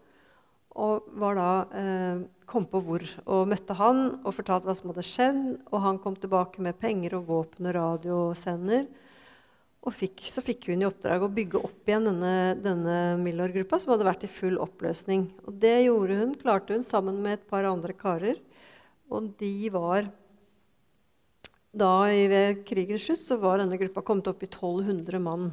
[0.80, 5.40] Og da, eh, kom på hvor og møtte han og fortalte hva som hadde skjedd.
[5.72, 8.86] Og han kom tilbake med penger og våpen og radiosender.
[9.80, 13.94] Og fikk, så fikk hun i oppdrag å bygge opp igjen denne, denne Milorg-gruppa, som
[13.94, 15.30] hadde vært i full oppløsning.
[15.48, 18.36] Og det gjorde hun, klarte hun sammen med et par andre karer.
[19.08, 20.10] Og de var
[21.70, 25.50] da Ved krigens slutt så var denne gruppa kommet opp i 1200 mann.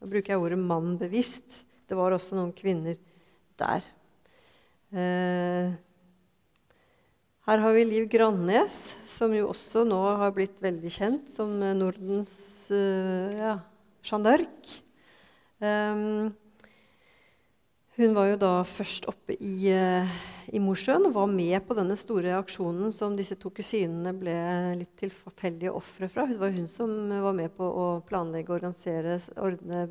[0.00, 1.64] Da bruker jeg ordet 'mann' bevisst.
[1.88, 2.96] Det var også noen kvinner
[3.58, 3.84] der.
[4.92, 5.74] Eh,
[7.46, 12.32] her har vi Liv Grannes, som jo også nå har blitt veldig kjent som Nordens
[12.70, 13.54] uh, ja,
[14.06, 14.74] Jeanne d'Arc.
[15.60, 16.30] Um,
[18.00, 20.14] hun var jo da først oppe i, uh,
[20.50, 24.34] i Mosjøen og var med på denne store aksjonen som disse to kusinene ble
[24.80, 26.24] litt tilfeldige ofre fra.
[26.30, 29.86] Hun var hun som var med på å planlegge, organisere, ordne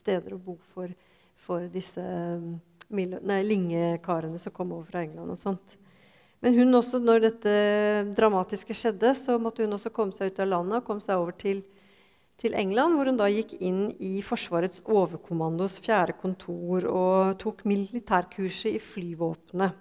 [0.00, 0.90] steder å bo for,
[1.36, 2.54] for disse um,
[2.92, 5.78] Linge-karene som kom over fra England og sånt.
[6.42, 7.52] Men hun også, når dette
[8.16, 11.36] dramatiske skjedde, så måtte hun også komme seg ut av landet og komme seg over
[11.38, 11.62] til
[12.42, 18.74] til England, hvor hun da gikk inn i Forsvarets overkommandos fjerde kontor og tok militærkurset
[18.74, 19.78] i flyvåpenet.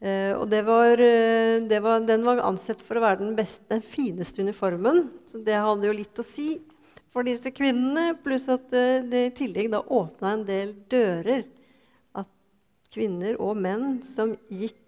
[0.00, 3.66] Eh, og det var, eh, det var, den var ansett for å være den, beste,
[3.68, 5.10] den, fineste uniformen.
[5.28, 6.54] Så det hadde jo litt å si
[7.12, 8.14] for disse kvinnene.
[8.24, 11.44] Pluss at det, det i tillegg da åpna en del dører.
[12.16, 12.30] At
[12.94, 14.79] kvinner og menn som gikk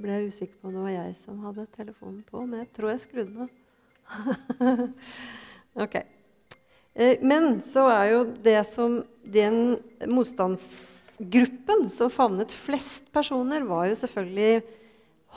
[0.00, 2.92] ble jeg usikker på om det var jeg som hadde telefonen på, men jeg tror
[2.92, 4.88] jeg skrudde den av.
[5.84, 5.98] ok.
[6.94, 9.76] Eh, men så er jo det som den
[10.10, 14.64] motstandsgruppen som favnet flest personer, var jo selvfølgelig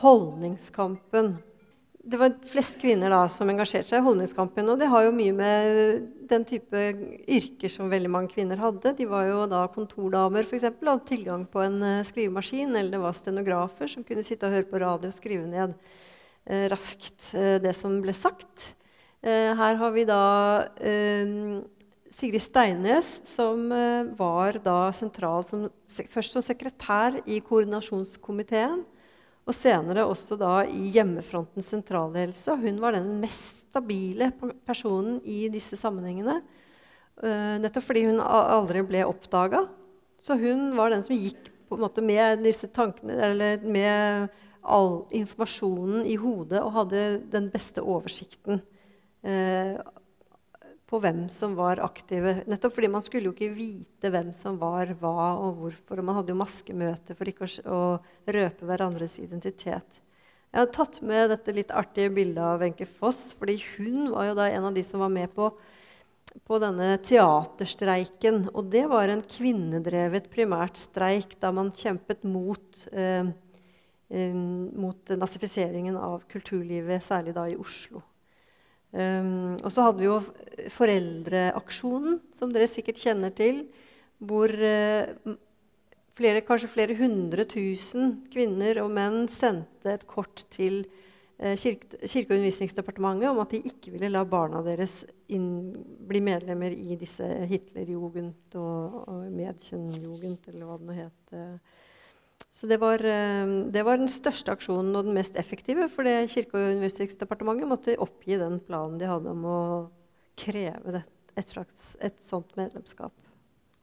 [0.04, 1.38] holdningskampen
[2.08, 4.70] det var flest kvinner da, som engasjerte seg i holdningskampen.
[4.72, 6.82] Og det har jo mye med den type
[7.28, 8.94] yrker som veldig mange kvinner hadde.
[8.98, 12.76] De var jo da kontordamer eksempel, og hadde tilgang på en uh, skrivemaskin.
[12.76, 15.74] Eller det var stenografer som kunne sitte og høre på radio og skrive ned
[16.46, 18.74] eh, raskt eh, det som ble sagt.
[19.28, 20.24] her har vi da
[22.14, 23.66] Sigrid Steines, som
[24.16, 25.66] var da sentral som,
[26.14, 28.86] først som sekretær i koordinasjonskomiteen.
[29.48, 32.58] Og senere også da i Hjemmefrontens sentralledelse.
[32.60, 34.32] Hun var den mest stabile
[34.68, 36.42] personen i disse sammenhengene.
[37.18, 39.64] Uh, nettopp fordi hun aldri ble oppdaga.
[40.24, 41.54] Så hun var den som gikk
[42.04, 44.36] med disse tankene, eller med
[44.68, 48.62] all informasjonen i hodet og hadde den beste oversikten.
[49.24, 49.80] Uh,
[50.88, 52.42] på hvem som var aktive.
[52.48, 56.00] Nettopp fordi man skulle jo ikke vite hvem som var hva og hvorfor.
[56.00, 60.04] Og man hadde jo maskemøter for ikke å, å røpe hverandres identitet.
[60.48, 64.38] Jeg har tatt med dette litt artige bildet av Wenche Foss, fordi hun var jo
[64.40, 65.50] da en av de som var med på,
[66.48, 68.46] på denne teaterstreiken.
[68.56, 73.28] Og det var en kvinnedrevet primært streik da man kjempet mot, eh,
[74.08, 78.06] eh, mot nazifiseringen av kulturlivet, særlig da i Oslo.
[78.98, 80.18] Um, og så hadde vi jo
[80.74, 83.68] Foreldreaksjonen, som dere sikkert kjenner til.
[84.18, 85.36] Hvor uh,
[86.18, 90.82] flere, kanskje flere hundre tusen kvinner og menn sendte et kort til
[91.38, 95.76] uh, kirke, kirke- og undervisningsdepartementet om at de ikke ville la barna deres inn,
[96.10, 101.38] bli medlemmer i disse Hitlerjugend og, og Mädchenjugend, eller hva det nå het.
[102.58, 105.86] Så det var, eh, det var, den største aksjonen og den mest effektive.
[105.94, 109.60] For Kirke- og undervisningsdepartementet måtte oppgi den planen de hadde om å
[110.38, 111.04] kreve det,
[111.38, 113.14] et, slags, et sånt medlemskap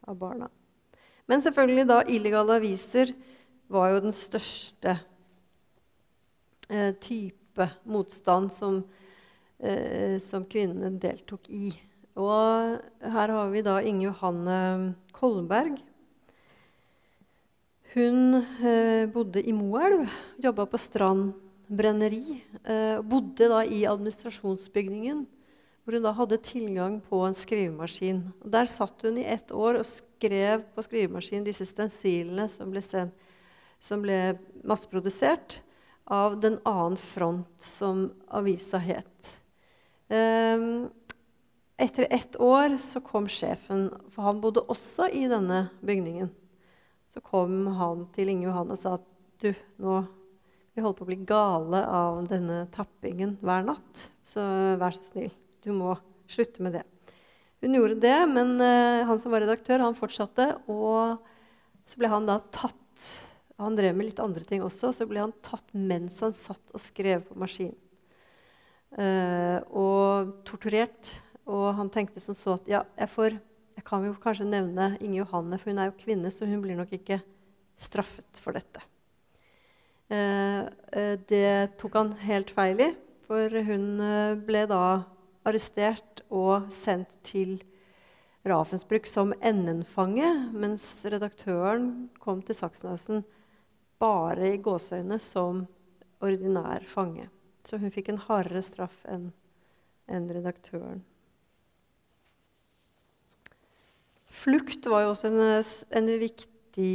[0.09, 0.51] av barna.
[1.31, 3.15] Men selvfølgelig da illegale aviser
[3.71, 4.99] var jo den største
[6.69, 8.83] eh, type motstand som,
[9.63, 11.71] eh, som kvinnene deltok i.
[12.19, 12.79] Og
[13.15, 14.59] her har vi da Inge Johanne
[15.15, 15.79] Kolberg
[17.95, 20.09] hun eh, bodde i Moelv,
[20.43, 21.35] jobba på Strand
[21.71, 22.41] brenneri.
[22.65, 25.25] Eh, bodde da i administrasjonsbygningen,
[25.85, 28.21] hvor hun da hadde tilgang på en skrivemaskin.
[28.43, 32.83] Og der satt hun i ett år og skrev på skrivemaskin disse stensilene som ble,
[32.83, 33.15] sen,
[33.87, 35.61] som ble masseprodusert
[36.05, 39.35] av Den annen front, som avisa het.
[40.13, 40.67] Eh,
[41.81, 46.35] etter ett år så kom sjefen, for han bodde også i denne bygningen.
[47.15, 49.09] Så kom han til Inge Johan og sa at
[49.43, 50.03] du, nå
[50.75, 54.09] vi holder på å bli gale av denne tappingen hver natt.
[54.27, 54.43] Så
[54.81, 55.31] vær så snill,
[55.63, 55.93] du må
[56.31, 56.83] slutte med det.
[57.63, 60.49] Hun gjorde det, men uh, han som var redaktør, han fortsatte.
[60.67, 61.15] Og
[61.87, 62.81] så ble han da tatt
[63.63, 64.91] Han drev med litt andre ting også.
[64.91, 67.71] Så ble han tatt mens han satt og skrev på maskin.
[68.99, 71.13] Uh, og torturert.
[71.47, 73.39] Og han tenkte som så at ja, jeg, får,
[73.85, 76.93] kan jo kanskje nevne Inge Johanne, for hun er jo kvinne, så hun blir nok
[76.97, 77.21] ikke
[77.81, 78.83] straffet for dette.
[80.13, 82.91] Eh, eh, det tok han helt feil i,
[83.25, 84.83] for hun eh, ble da
[85.45, 87.59] arrestert og sendt til
[88.45, 93.25] Ravensbrück som NN-fange, mens redaktøren kom til Sachsenhausen
[94.01, 95.65] bare i gåseøyne som
[96.25, 97.31] ordinær fange.
[97.65, 99.31] Så hun fikk en hardere straff enn
[100.13, 101.01] en redaktøren.
[104.35, 105.43] Flukt var jo også en,
[105.99, 106.89] en viktig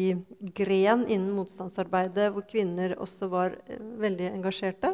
[0.58, 4.92] gren innen motstandsarbeidet, hvor kvinner også var eh, veldig engasjerte.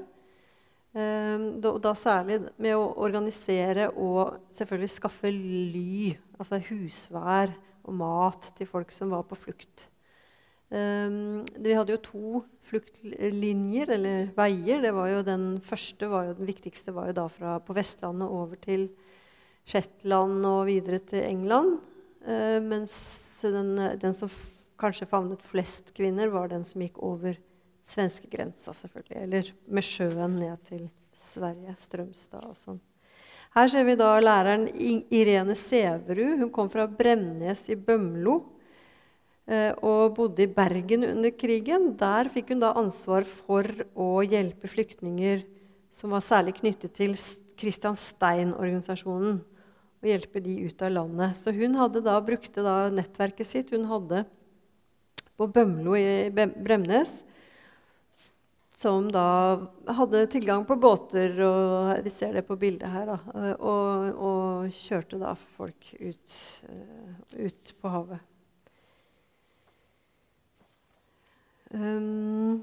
[0.95, 8.51] Eh, da, da, særlig med å organisere og selvfølgelig skaffe ly, altså husvær og mat
[8.57, 9.89] til folk som var på flukt.
[10.73, 14.87] Um, vi hadde jo to fluktlinjer, eller veier.
[15.23, 18.87] Den første, var jo, den viktigste, var jo da fra på Vestlandet over til
[19.69, 21.77] Shetland og videre til England.
[22.25, 22.93] Uh, mens
[23.45, 24.31] den, den som
[24.81, 27.37] kanskje favnet flest kvinner, var den som gikk over
[27.89, 29.21] svenskegrensa, selvfølgelig.
[29.21, 30.87] Eller med sjøen ned til
[31.21, 32.81] Sverige, Strømstad og sånn.
[33.55, 36.41] Her ser vi da læreren Irene Sæverud.
[36.41, 38.33] Hun kom fra Bremnes i Bømlo
[39.47, 41.93] eh, og bodde i Bergen under krigen.
[41.95, 45.45] Der fikk hun da ansvar for å hjelpe flyktninger
[45.95, 47.15] som var særlig knyttet til
[47.55, 49.39] Christian Stein-organisasjonen.
[50.05, 51.37] Og hjelpe de ut av landet.
[51.39, 51.73] Så hun
[52.05, 53.71] da, brukte da nettverket sitt.
[53.73, 54.19] Hun hadde
[55.33, 57.23] på Bømlo i Bremnes.
[58.77, 59.23] Som da
[59.97, 63.09] hadde tilgang på båter, og vi ser det på bildet her.
[63.09, 63.15] Da,
[63.55, 66.37] og, og, kjørte da folk ut,
[66.69, 68.21] uh, ut på havet.
[71.73, 72.61] Um,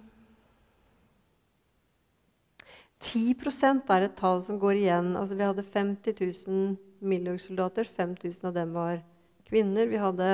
[3.03, 5.13] 10% er et tall som går igjen.
[5.19, 7.89] Altså, vi hadde 50 000 Milorg-soldater.
[7.97, 9.03] 5000 av dem var
[9.49, 9.87] kvinner.
[9.91, 10.29] Vi hadde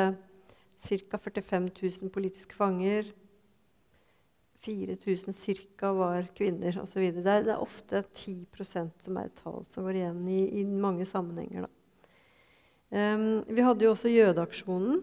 [0.79, 1.19] ca.
[1.19, 3.09] 45 000 politiske fanger.
[4.61, 5.35] 4000
[5.79, 5.93] ca.
[5.93, 7.01] var kvinner osv.
[7.01, 10.65] Det, er, det er ofte 10% som er et tall som går igjen i, i
[10.67, 11.69] mange sammenhenger.
[12.89, 15.03] Um, vi hadde jo også jødeaksjonen.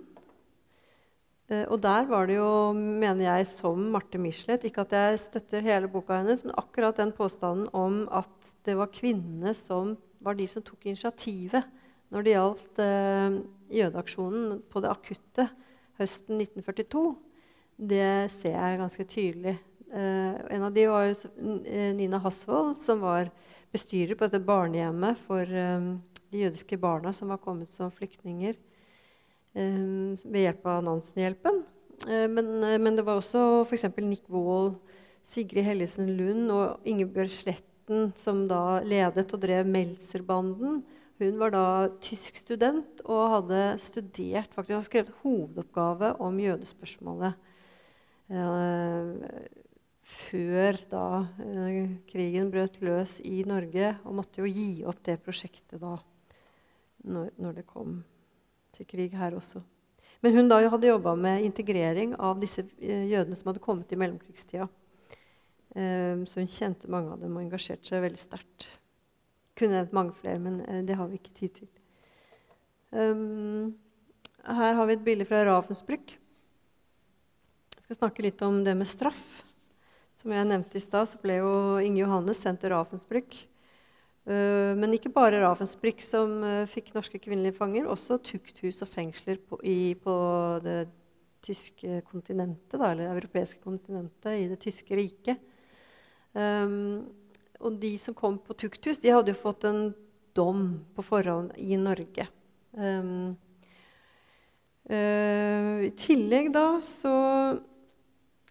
[1.45, 5.61] Uh, og der var det jo, mener jeg, som Marte Michelet Ikke at jeg støtter
[5.65, 9.93] hele boka hennes, men akkurat den påstanden om at det var kvinnene som
[10.25, 11.69] var de som tok initiativet
[12.13, 13.37] når det gjaldt eh,
[13.79, 15.47] jødeaksjonen på det akutte
[15.99, 17.05] høsten 1942,
[17.91, 19.55] det ser jeg ganske tydelig.
[19.95, 23.31] Eh, en av de var eh, Nina Hasvold, som var
[23.75, 25.89] bestyrer på dette barnehjemmet for eh,
[26.31, 28.57] de jødiske barna som var kommet som flyktninger
[29.55, 31.61] um, ved hjelp av Nansen-hjelpen.
[32.03, 32.49] Uh, men,
[32.83, 33.87] men, det var også f.eks.
[34.03, 34.75] Nick Wold,
[35.25, 37.31] Sigrid Hellesen Lund og Ingebjørg
[37.85, 40.79] Sletten som da ledet og drev Meltzerbanden
[41.19, 41.65] hun var da
[42.01, 47.37] tysk student og hadde studert, faktisk, hadde skrevet hovedoppgave om jødespørsmålet
[48.33, 49.11] eh,
[50.01, 51.05] før da
[51.45, 55.93] eh, krigen brøt løs i Norge, og måtte jo gi opp det prosjektet da
[57.05, 58.01] når, når det kom
[58.73, 59.61] til krig her også.
[60.25, 64.01] Men hun da hadde jobba med integrering av disse eh, jødene som hadde kommet i
[64.01, 64.67] mellomkrigstida.
[65.75, 68.69] Eh, så hun kjente mange av dem og engasjerte seg veldig sterkt.
[69.59, 71.71] Kunne nevnt mange flere, men eh, det har vi ikke tid til.
[72.95, 73.73] Um,
[74.45, 76.13] her har vi et bilde fra Ravensbrück.
[77.75, 79.23] Jeg skal snakke litt om det med straff.
[80.15, 81.51] Som jeg nevnte i stad, så ble jo
[81.83, 83.35] Inge Johannes sendt til Ravensbrück.
[84.25, 87.89] Uh, men ikke bare Ravensbrück som uh, fikk norske kvinnelige fanger.
[87.91, 90.15] Også tukthus og fengsler på, i, på
[90.63, 90.85] det
[91.45, 95.51] tyske kontinentet, da, eller europeiske kontinentet, i det tyske riket.
[96.35, 97.05] Um,
[97.63, 99.93] og de som kom på tukthus, de hadde jo fått en
[100.35, 102.27] dom på forhånd i Norge.
[102.75, 103.37] Um,
[104.91, 107.13] uh, I tillegg da så
[107.55, 107.61] uh,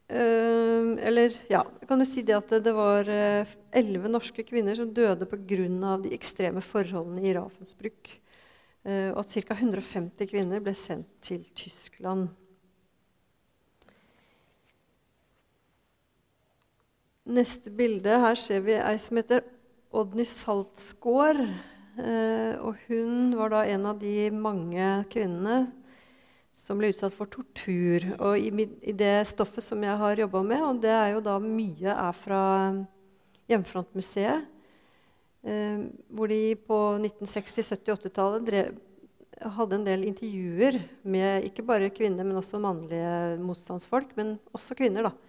[0.08, 4.78] Eller ja, kan du si det at det, det var eh, elleve uh, norske kvinner
[4.78, 5.98] som døde pga.
[6.00, 8.14] de ekstreme forholdene i Ravensbrück.
[8.84, 9.54] Uh, og at ca.
[9.60, 12.32] 150 kvinner ble sendt til Tyskland.
[17.24, 18.18] Neste bilde.
[18.20, 19.40] Her ser vi ei som heter
[19.96, 21.40] Odny Saltsgaard.
[21.96, 25.62] Eh, og hun var da en av de mange kvinnene
[26.54, 28.10] som ble utsatt for tortur.
[28.18, 31.38] Og i, i det stoffet som jeg har jobba med, og det er jo da
[31.40, 32.42] mye er fra
[33.48, 34.44] Hjemmefrontmuseet,
[35.48, 35.80] eh,
[36.12, 40.76] hvor de på 1960-, 70-, 80-tallet hadde en del intervjuer
[41.08, 45.08] med ikke bare kvinner, men også mannlige motstandsfolk, men også kvinner.
[45.08, 45.23] da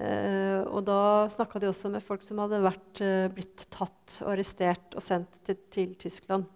[0.00, 4.32] Eh, og da snakka de også med folk som hadde vært, eh, blitt tatt og
[4.32, 6.46] arrestert og sendt til, til Tyskland.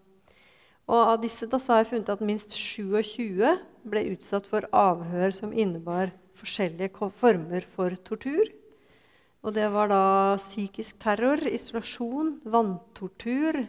[0.89, 3.55] Og av disse da, har jeg funnet at minst 27
[3.89, 8.49] ble utsatt for avhør som innebar forskjellige former for tortur.
[9.45, 10.05] Og det var da
[10.41, 13.67] psykisk terror, isolasjon, vanntortur,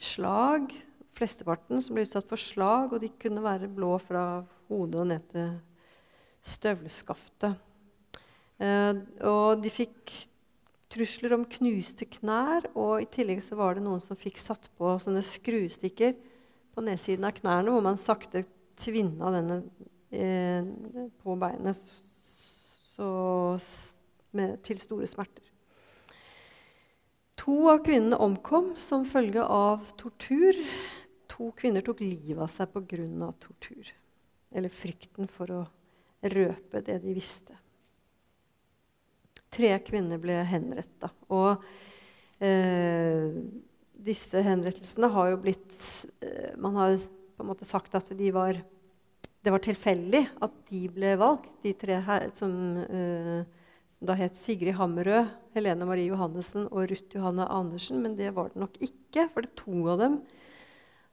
[0.00, 0.72] slag.
[1.16, 5.26] Flesteparten som ble utsatt for slag, og de kunne være blå fra hodet og ned
[5.32, 5.50] til
[6.48, 7.60] støvleskaftet.
[8.60, 10.12] Eh, og de fikk
[10.90, 14.96] trusler om knuste knær, og i tillegg så var det noen som fikk satt på
[15.02, 16.16] sånne skruestikker
[16.74, 18.44] på nedsiden av knærne, hvor man sakte
[18.80, 19.60] tvinna denne
[20.10, 20.66] eh,
[21.22, 23.10] på beinet så,
[24.36, 25.46] med, til store smerter.
[27.40, 30.58] To av kvinnene omkom som følge av tortur.
[31.32, 33.30] To kvinner tok livet av seg pga.
[33.40, 33.94] tortur.
[34.52, 35.62] Eller frykten for å
[36.20, 37.56] røpe det de visste.
[39.50, 41.10] Tre kvinner ble henretta.
[41.34, 41.62] Og
[42.44, 43.30] eh,
[44.00, 45.72] disse henrettelsene har jo blitt
[46.24, 48.58] eh, Man har på en måte sagt at de var,
[49.40, 52.52] det var tilfeldig at de ble valgt, de tre her, som,
[52.84, 53.40] eh,
[53.96, 58.02] som da het Sigrid Hammerød, Helene Marie Johannessen og Ruth Johanne Andersen.
[58.04, 60.20] Men det var det nok ikke, for det to av dem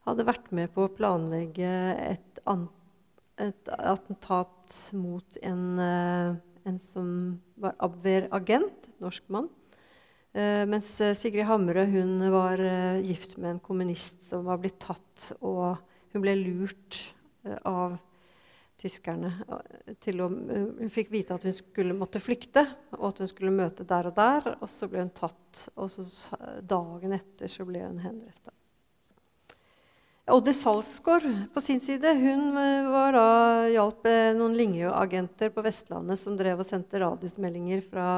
[0.08, 2.42] hadde vært med på å planlegge et,
[3.44, 7.08] et attentat mot en, uh, en som
[7.60, 9.48] var Abwehr-agent, norsk mann.
[10.36, 12.60] Uh, mens uh, Sigrid Hamre hun var
[13.04, 15.30] gift med en kommunist som var blitt tatt.
[15.40, 15.78] Og
[16.12, 17.02] hun ble lurt
[17.64, 17.96] av
[18.78, 19.58] tyskerne å
[20.28, 22.62] Hun fikk vite at hun skulle måtte flykte,
[22.98, 24.52] og at hun skulle møte der og der.
[24.60, 25.90] Og så ble hun tatt, og
[26.62, 28.54] dagen etter så ble hun henretta.
[30.28, 31.24] Odde Salsgaard
[31.54, 32.50] på sin side hun
[32.92, 33.28] var da,
[33.72, 34.04] hjalp
[34.36, 38.08] noen Lingø-agenter på Vestlandet som drev og sendte radiosmeldinger fra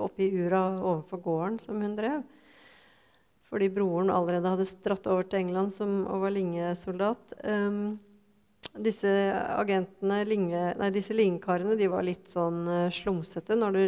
[0.00, 2.22] oppe i ura overfor gården som hun drev.
[3.50, 7.36] Fordi broren allerede hadde dratt over til England som, og var Linge-soldat.
[7.44, 7.98] Um,
[8.80, 9.10] disse
[9.52, 13.82] agentene, Linge, nei, disse Linge-karene de var litt sånn slumsete når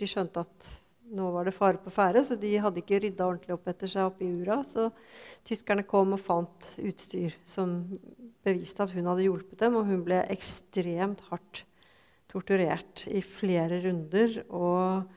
[0.00, 0.77] de skjønte at
[1.14, 4.10] nå var det fare på ferde, så de hadde ikke rydda ordentlig opp etter seg
[4.10, 4.60] oppe i ura.
[4.66, 4.88] Så
[5.48, 7.80] tyskerne kom og fant utstyr som
[8.44, 9.78] beviste at hun hadde hjulpet dem.
[9.80, 11.64] Og hun ble ekstremt hardt
[12.28, 14.40] torturert i flere runder.
[14.48, 15.08] Og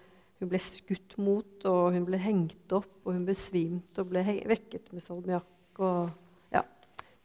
[0.42, 4.90] hun ble skutt mot, og hun ble hengt opp, og hun besvimte og ble vekket
[4.96, 5.82] med salmiakk.
[6.56, 6.64] Ja.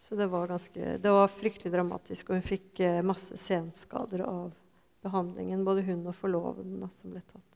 [0.02, 4.50] Så det var, ganske, det var fryktelig dramatisk, og hun fikk eh, masse senskader av
[5.06, 5.64] behandlingen.
[5.64, 7.55] Både hun og forloveden som ble tatt.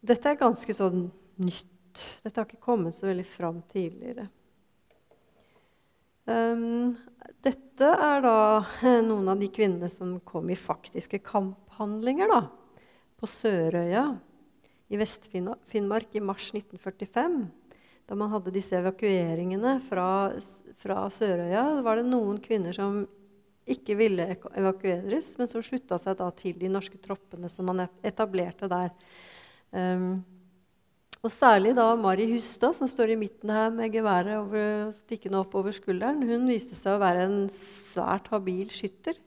[0.00, 2.04] Dette er ganske sånn nytt.
[2.24, 4.28] Dette har ikke kommet så veldig fram tidligere.
[6.30, 6.94] Um,
[7.42, 8.36] dette er da
[9.08, 12.42] noen av de kvinnene som kom i faktiske kamphandlinger da,
[13.20, 14.06] på Sørøya
[14.90, 17.40] i Vest-Finnmark i mars 1945.
[18.08, 20.06] Da man hadde disse evakueringene fra,
[20.80, 23.04] fra Sørøya, var det noen kvinner som
[23.70, 24.24] ikke ville
[24.58, 28.90] evakueres, men som slutta seg til de norske troppene som man etablerte der.
[29.70, 30.20] Um,
[31.20, 35.54] og særlig da Mari Hustad, som står i midten her med geværet over, stikkende opp
[35.58, 36.22] over skulderen.
[36.24, 39.18] Hun viste seg å være en svært habil skytter.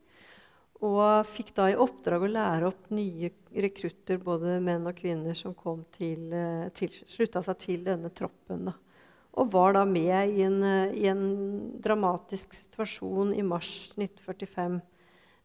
[0.84, 5.54] Og fikk da i oppdrag å lære opp nye rekrutter, både menn og kvinner, som
[5.96, 8.66] til, eh, til, slutta seg til denne troppen.
[8.66, 8.74] Da.
[9.38, 14.82] Og var da med i en, eh, i en dramatisk situasjon i mars 1945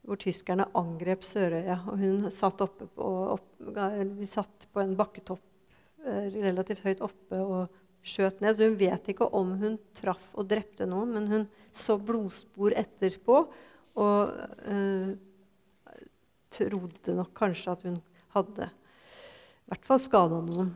[0.07, 1.79] hvor tyskerne angrep Sørøya.
[1.91, 5.43] Og hun satt, oppe på, opp, de satt på en bakketopp
[6.05, 8.55] eh, relativt høyt oppe og skjøt ned.
[8.55, 11.47] Så hun vet ikke om hun traff og drepte noen, men hun
[11.77, 13.43] så blodspor etterpå
[13.99, 14.35] og
[14.65, 15.15] eh,
[16.55, 17.99] trodde nok kanskje at hun
[18.33, 20.71] hadde i hvert fall skada noen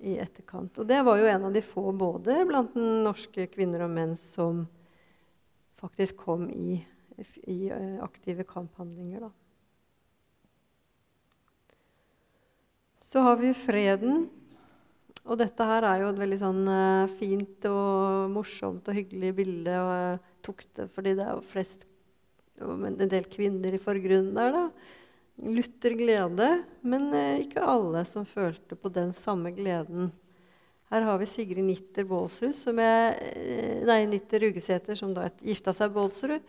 [0.00, 0.78] i etterkant.
[0.80, 4.64] Og det var jo en av de få både blant norske kvinner og menn som
[5.80, 6.80] faktisk kom i
[7.48, 9.20] i eh, aktive kamphandlinger.
[9.20, 9.30] Da.
[12.98, 14.28] Så har vi freden.
[15.26, 19.74] Og dette her er jo et veldig sånn uh, fint og morsomt og hyggelig bilde.
[19.76, 21.84] Og jeg tok det fordi det er flest
[22.60, 24.56] en del kvinner i forgrunnen der.
[24.56, 24.64] da.
[25.40, 26.48] Lutter glede,
[26.84, 27.06] men
[27.40, 30.10] ikke alle som følte på den samme gleden.
[30.90, 33.32] Her har vi Sigrid Nitter Bålsrud, som jeg,
[33.86, 36.42] nei, Nitter Rugesæter, som da gifta seg Bålsrud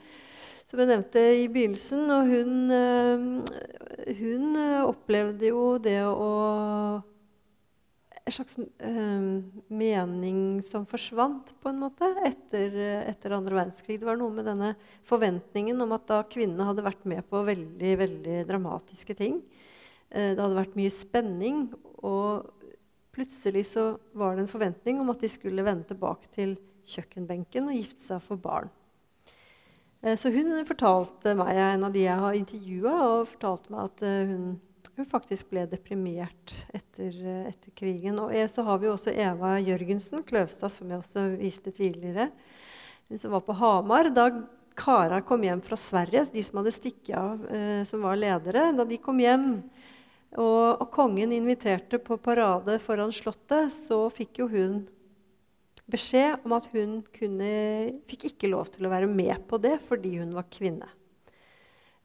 [0.72, 2.05] som jeg nevnte i begynnelsen.
[2.15, 6.34] Og hun, eh, hun eh, opplevde jo det å
[8.22, 9.41] En slags uh,
[9.74, 12.76] mening som forsvant på en måte etter,
[13.09, 13.97] etter andre verdenskrig.
[13.99, 14.69] Det var noe med denne
[15.09, 19.41] forventningen om at da kvinnene hadde vært med på veldig, veldig dramatiske ting.
[20.11, 21.63] Eh, det hadde vært mye spenning,
[22.05, 22.51] og
[23.15, 26.55] plutselig så var det en forventning om at de skulle vende tilbake til
[26.93, 28.69] kjøkkenbenken og gifte seg for barn.
[30.02, 34.06] Eh, så hun fortalte meg, en av de jeg har intervjua, og fortalte meg at
[34.08, 34.47] eh, hun,
[34.95, 37.14] hun, faktisk ble deprimert etter,
[37.49, 38.20] etter krigen.
[38.22, 42.32] Og så har vi også Eva Jørgensen Kløvstad, som jeg også viste tidligere.
[43.10, 44.12] Hun som var på Hamar.
[44.16, 44.30] Da
[44.78, 48.86] kara kom hjem fra Sverige, de som hadde stikket av, eh, som var ledere, da
[48.88, 49.47] de kom hjem
[50.32, 54.78] og, og, kongen inviterte på parade foran Slottet, så fikk jo hun
[55.92, 57.52] beskjed om at hun kunne,
[58.10, 60.89] fikk ikke lov til å være med på det fordi hun var kvinne.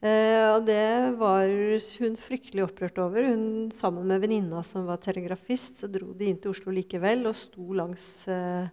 [0.04, 3.30] Eh, og det var hun fryktelig opprørt over.
[3.30, 7.38] Hun, sammen med venninna som var telegrafist, så dro de inn til Oslo likevel og
[7.38, 8.68] sto langs eh,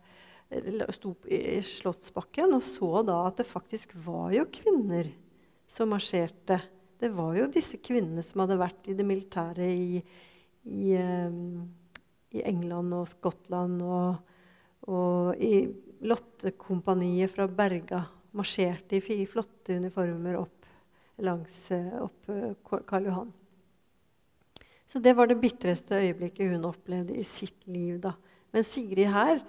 [0.93, 5.07] sto i Slottsbakken og så da at det faktisk var jo kvinner
[5.69, 6.59] som marsjerte
[7.03, 9.97] det var jo disse kvinnene som hadde vært i det militære i,
[10.71, 11.65] i, um,
[12.31, 14.21] i England og Skottland og,
[14.89, 15.63] og i
[16.03, 18.03] Lottekompaniet fra Berga.
[18.33, 20.63] Marsjerte i flotte uniformer opp
[21.21, 22.55] langs eh, opp eh,
[22.87, 23.31] Karl Johan.
[24.89, 27.99] Så det var det bitreste øyeblikket hun opplevde i sitt liv.
[28.01, 28.13] da.
[28.53, 29.39] Men Sigrid her,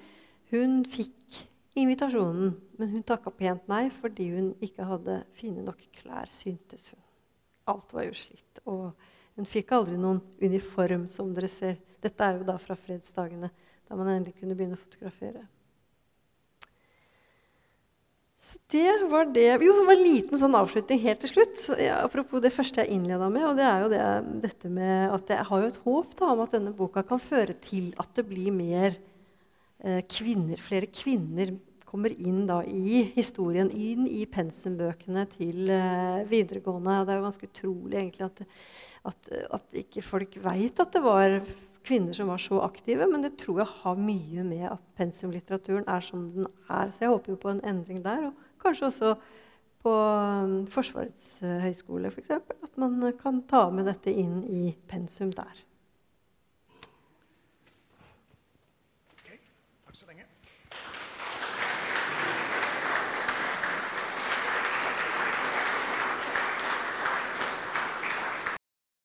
[0.53, 1.41] hun fikk
[1.77, 7.03] invitasjonen, men hun takka pent nei fordi hun ikke hadde fine nok klær, syntes hun.
[7.69, 8.63] Alt var jo slitt.
[8.65, 8.93] Og
[9.37, 11.81] hun fikk aldri noen uniform, som dere ser.
[12.05, 13.51] Dette er jo da fra fredsdagene,
[13.89, 15.45] da man endelig kunne begynne å fotografere.
[18.45, 19.47] Så det var det.
[19.65, 21.63] Jo, det var en liten sånn avslutning helt til slutt.
[21.81, 23.47] Ja, apropos det første jeg innleda med.
[23.49, 24.03] og det er jo det,
[24.45, 27.57] dette med at Jeg har jo et håp da, om at denne boka kan føre
[27.65, 28.99] til at det blir mer
[29.81, 31.55] eh, kvinner, flere kvinner
[31.95, 37.05] kommer inn da i historien, inn i pensumbøkene til eh, videregående.
[37.07, 38.43] Det er jo ganske utrolig egentlig at,
[39.13, 39.31] at,
[39.61, 41.39] at ikke folk veit at det var
[41.85, 46.05] kvinner som var så aktive, men det tror jeg har mye med at pensumlitteraturen er
[46.05, 46.91] som den er.
[46.91, 48.31] Så jeg håper jo på en endring der.
[48.31, 49.15] Og kanskje også
[49.85, 52.33] på um, Forsvarets uh, høgskole, f.eks.
[52.65, 55.65] At man kan ta med dette inn i pensum der.